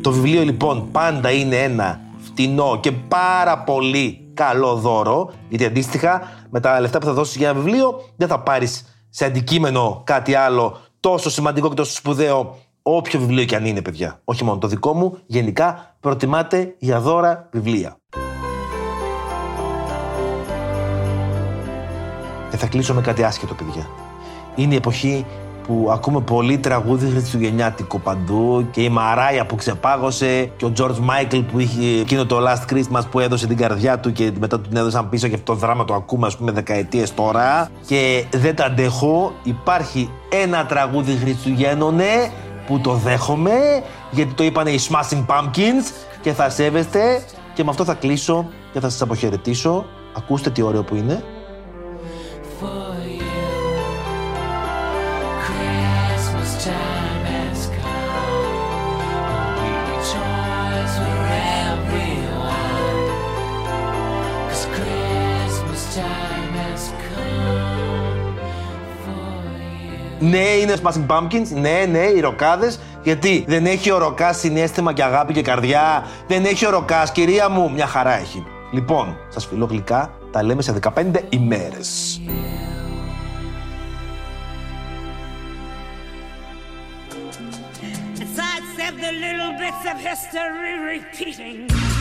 Το 0.00 0.12
βιβλίο 0.12 0.42
λοιπόν 0.42 0.88
πάντα 0.92 1.30
είναι 1.30 1.56
ένα 1.56 2.00
φτηνό 2.18 2.78
και 2.80 2.92
πάρα 2.92 3.58
πολύ 3.58 4.30
καλό 4.34 4.74
δώρο, 4.74 5.30
γιατί 5.48 5.64
αντίστοιχα 5.64 6.22
με 6.50 6.60
τα 6.60 6.80
λεφτά 6.80 6.98
που 6.98 7.06
θα 7.06 7.12
δώσεις 7.12 7.36
για 7.36 7.48
ένα 7.48 7.58
βιβλίο 7.58 8.00
δεν 8.16 8.28
θα 8.28 8.40
πάρεις 8.40 8.93
σε 9.16 9.24
αντικείμενο 9.24 10.02
κάτι 10.04 10.34
άλλο 10.34 10.80
τόσο 11.00 11.30
σημαντικό 11.30 11.68
και 11.68 11.74
τόσο 11.74 11.92
σπουδαίο, 11.92 12.56
όποιο 12.82 13.20
βιβλίο 13.20 13.44
και 13.44 13.56
αν 13.56 13.64
είναι, 13.64 13.82
παιδιά. 13.82 14.20
Όχι 14.24 14.44
μόνο 14.44 14.58
το 14.58 14.66
δικό 14.66 14.94
μου, 14.94 15.18
γενικά 15.26 15.96
προτιμάτε 16.00 16.74
για 16.78 17.00
δώρα 17.00 17.48
βιβλία. 17.52 17.96
Και 22.50 22.56
θα 22.56 22.66
κλείσω 22.66 22.94
με 22.94 23.00
κάτι 23.00 23.22
άσχετο, 23.22 23.54
παιδιά. 23.54 23.88
Είναι 24.54 24.74
η 24.74 24.76
εποχή 24.76 25.26
που 25.66 25.88
ακούμε 25.90 26.20
πολύ 26.20 26.58
τραγούδι 26.58 27.10
χριστουγεννιάτικο 27.10 27.98
παντού 27.98 28.68
και 28.70 28.82
η 28.82 28.88
Μαράια 28.88 29.46
που 29.46 29.56
ξεπάγωσε 29.56 30.50
και 30.56 30.64
ο 30.64 30.72
George 30.78 30.90
Michael 30.90 31.44
που 31.52 31.58
είχε 31.58 32.00
εκείνο 32.00 32.26
το 32.26 32.38
Last 32.46 32.72
Christmas 32.72 33.02
που 33.10 33.20
έδωσε 33.20 33.46
την 33.46 33.56
καρδιά 33.56 33.98
του 33.98 34.12
και 34.12 34.32
μετά 34.38 34.60
του 34.60 34.68
την 34.68 34.76
έδωσαν 34.76 35.08
πίσω 35.08 35.28
και 35.28 35.34
αυτό 35.34 35.52
το 35.52 35.58
δράμα 35.58 35.84
το 35.84 35.94
ακούμε 35.94 36.26
ας 36.26 36.36
πούμε 36.36 36.52
δεκαετίες 36.52 37.14
τώρα. 37.14 37.70
Και 37.86 38.24
δεν 38.30 38.54
τα 38.54 38.64
αντέχω. 38.64 39.32
Υπάρχει 39.42 40.10
ένα 40.44 40.66
τραγούδι 40.66 41.16
Χριστουγέννων 41.16 41.94
ναι, 41.94 42.30
που 42.66 42.80
το 42.80 42.92
δέχομαι 42.92 43.82
γιατί 44.10 44.34
το 44.34 44.44
είπανε 44.44 44.70
οι 44.70 44.80
Smashing 44.88 45.24
Pumpkins 45.26 45.92
και 46.20 46.32
θα 46.32 46.50
σέβεστε. 46.50 47.22
Και 47.54 47.64
με 47.64 47.70
αυτό 47.70 47.84
θα 47.84 47.94
κλείσω 47.94 48.46
και 48.72 48.80
θα 48.80 48.88
σας 48.88 49.02
αποχαιρετήσω. 49.02 49.84
Ακούστε 50.16 50.50
τι 50.50 50.62
ωραίο 50.62 50.82
που 50.82 50.94
είναι 50.94 51.24
Ναι, 70.30 70.38
είναι 70.38 70.74
Smashing 70.82 71.06
Pumpkins. 71.06 71.48
Ναι, 71.60 71.84
ναι, 71.90 71.98
οι 71.98 72.20
ροκάδες. 72.20 72.80
Γιατί 73.02 73.44
δεν 73.48 73.66
έχει 73.66 73.90
ο 73.90 73.98
ροκάς 73.98 74.38
συνέστημα 74.38 74.92
και 74.92 75.02
αγάπη 75.02 75.32
και 75.32 75.42
καρδιά. 75.42 76.06
Δεν 76.26 76.44
έχει 76.44 76.66
ο 76.66 76.70
ροκάς, 76.70 77.12
κυρία 77.12 77.48
μου. 77.48 77.70
Μια 77.72 77.86
χαρά 77.86 78.18
έχει. 78.18 78.44
Λοιπόν, 78.72 79.16
σας 79.28 79.46
φιλώ 79.46 79.64
γλυκά. 79.64 80.10
Τα 80.30 80.42
λέμε 80.42 80.62
σε 80.62 80.72
15 80.72 81.22
ημέρες. 81.28 82.20
Sidestep 88.38 88.94
the 89.06 89.12
little 89.24 89.52
bits 89.60 89.84
of 89.92 89.96
history 90.08 90.74
repeating. 90.92 91.93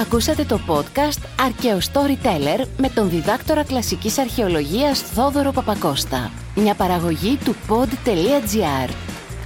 Ακούσατε 0.00 0.44
το 0.44 0.60
podcast 0.68 1.22
«Αρκαίο 1.40 1.78
Storyteller» 1.78 2.66
με 2.78 2.88
τον 2.88 3.10
διδάκτορα 3.10 3.64
κλασικής 3.64 4.18
αρχαιολογίας 4.18 5.00
Θόδωρο 5.00 5.52
Παπακώστα. 5.52 6.30
Μια 6.56 6.74
παραγωγή 6.74 7.38
του 7.44 7.54
pod.gr. 7.68 8.90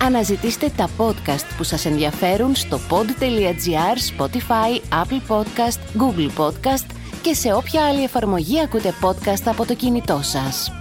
Αναζητήστε 0.03 0.69
τα 0.77 0.89
podcast 0.99 1.47
που 1.57 1.63
σας 1.63 1.85
ενδιαφέρουν 1.85 2.55
στο 2.55 2.79
pod.gr, 2.91 4.21
Spotify, 4.21 5.03
Apple 5.03 5.21
Podcast, 5.29 6.01
Google 6.01 6.31
Podcast 6.39 6.87
και 7.23 7.35
σε 7.35 7.53
όποια 7.53 7.87
άλλη 7.87 8.03
εφαρμογή 8.03 8.61
ακούτε 8.61 8.95
podcast 9.03 9.43
από 9.45 9.67
το 9.67 9.75
κινητό 9.75 10.21
σας. 10.23 10.73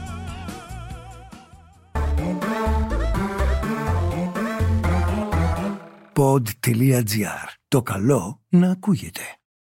Pod.gr. 6.14 7.48
Το 7.68 7.82
καλό 7.82 8.42
να 8.50 8.72
ακούγεται. 8.72 9.22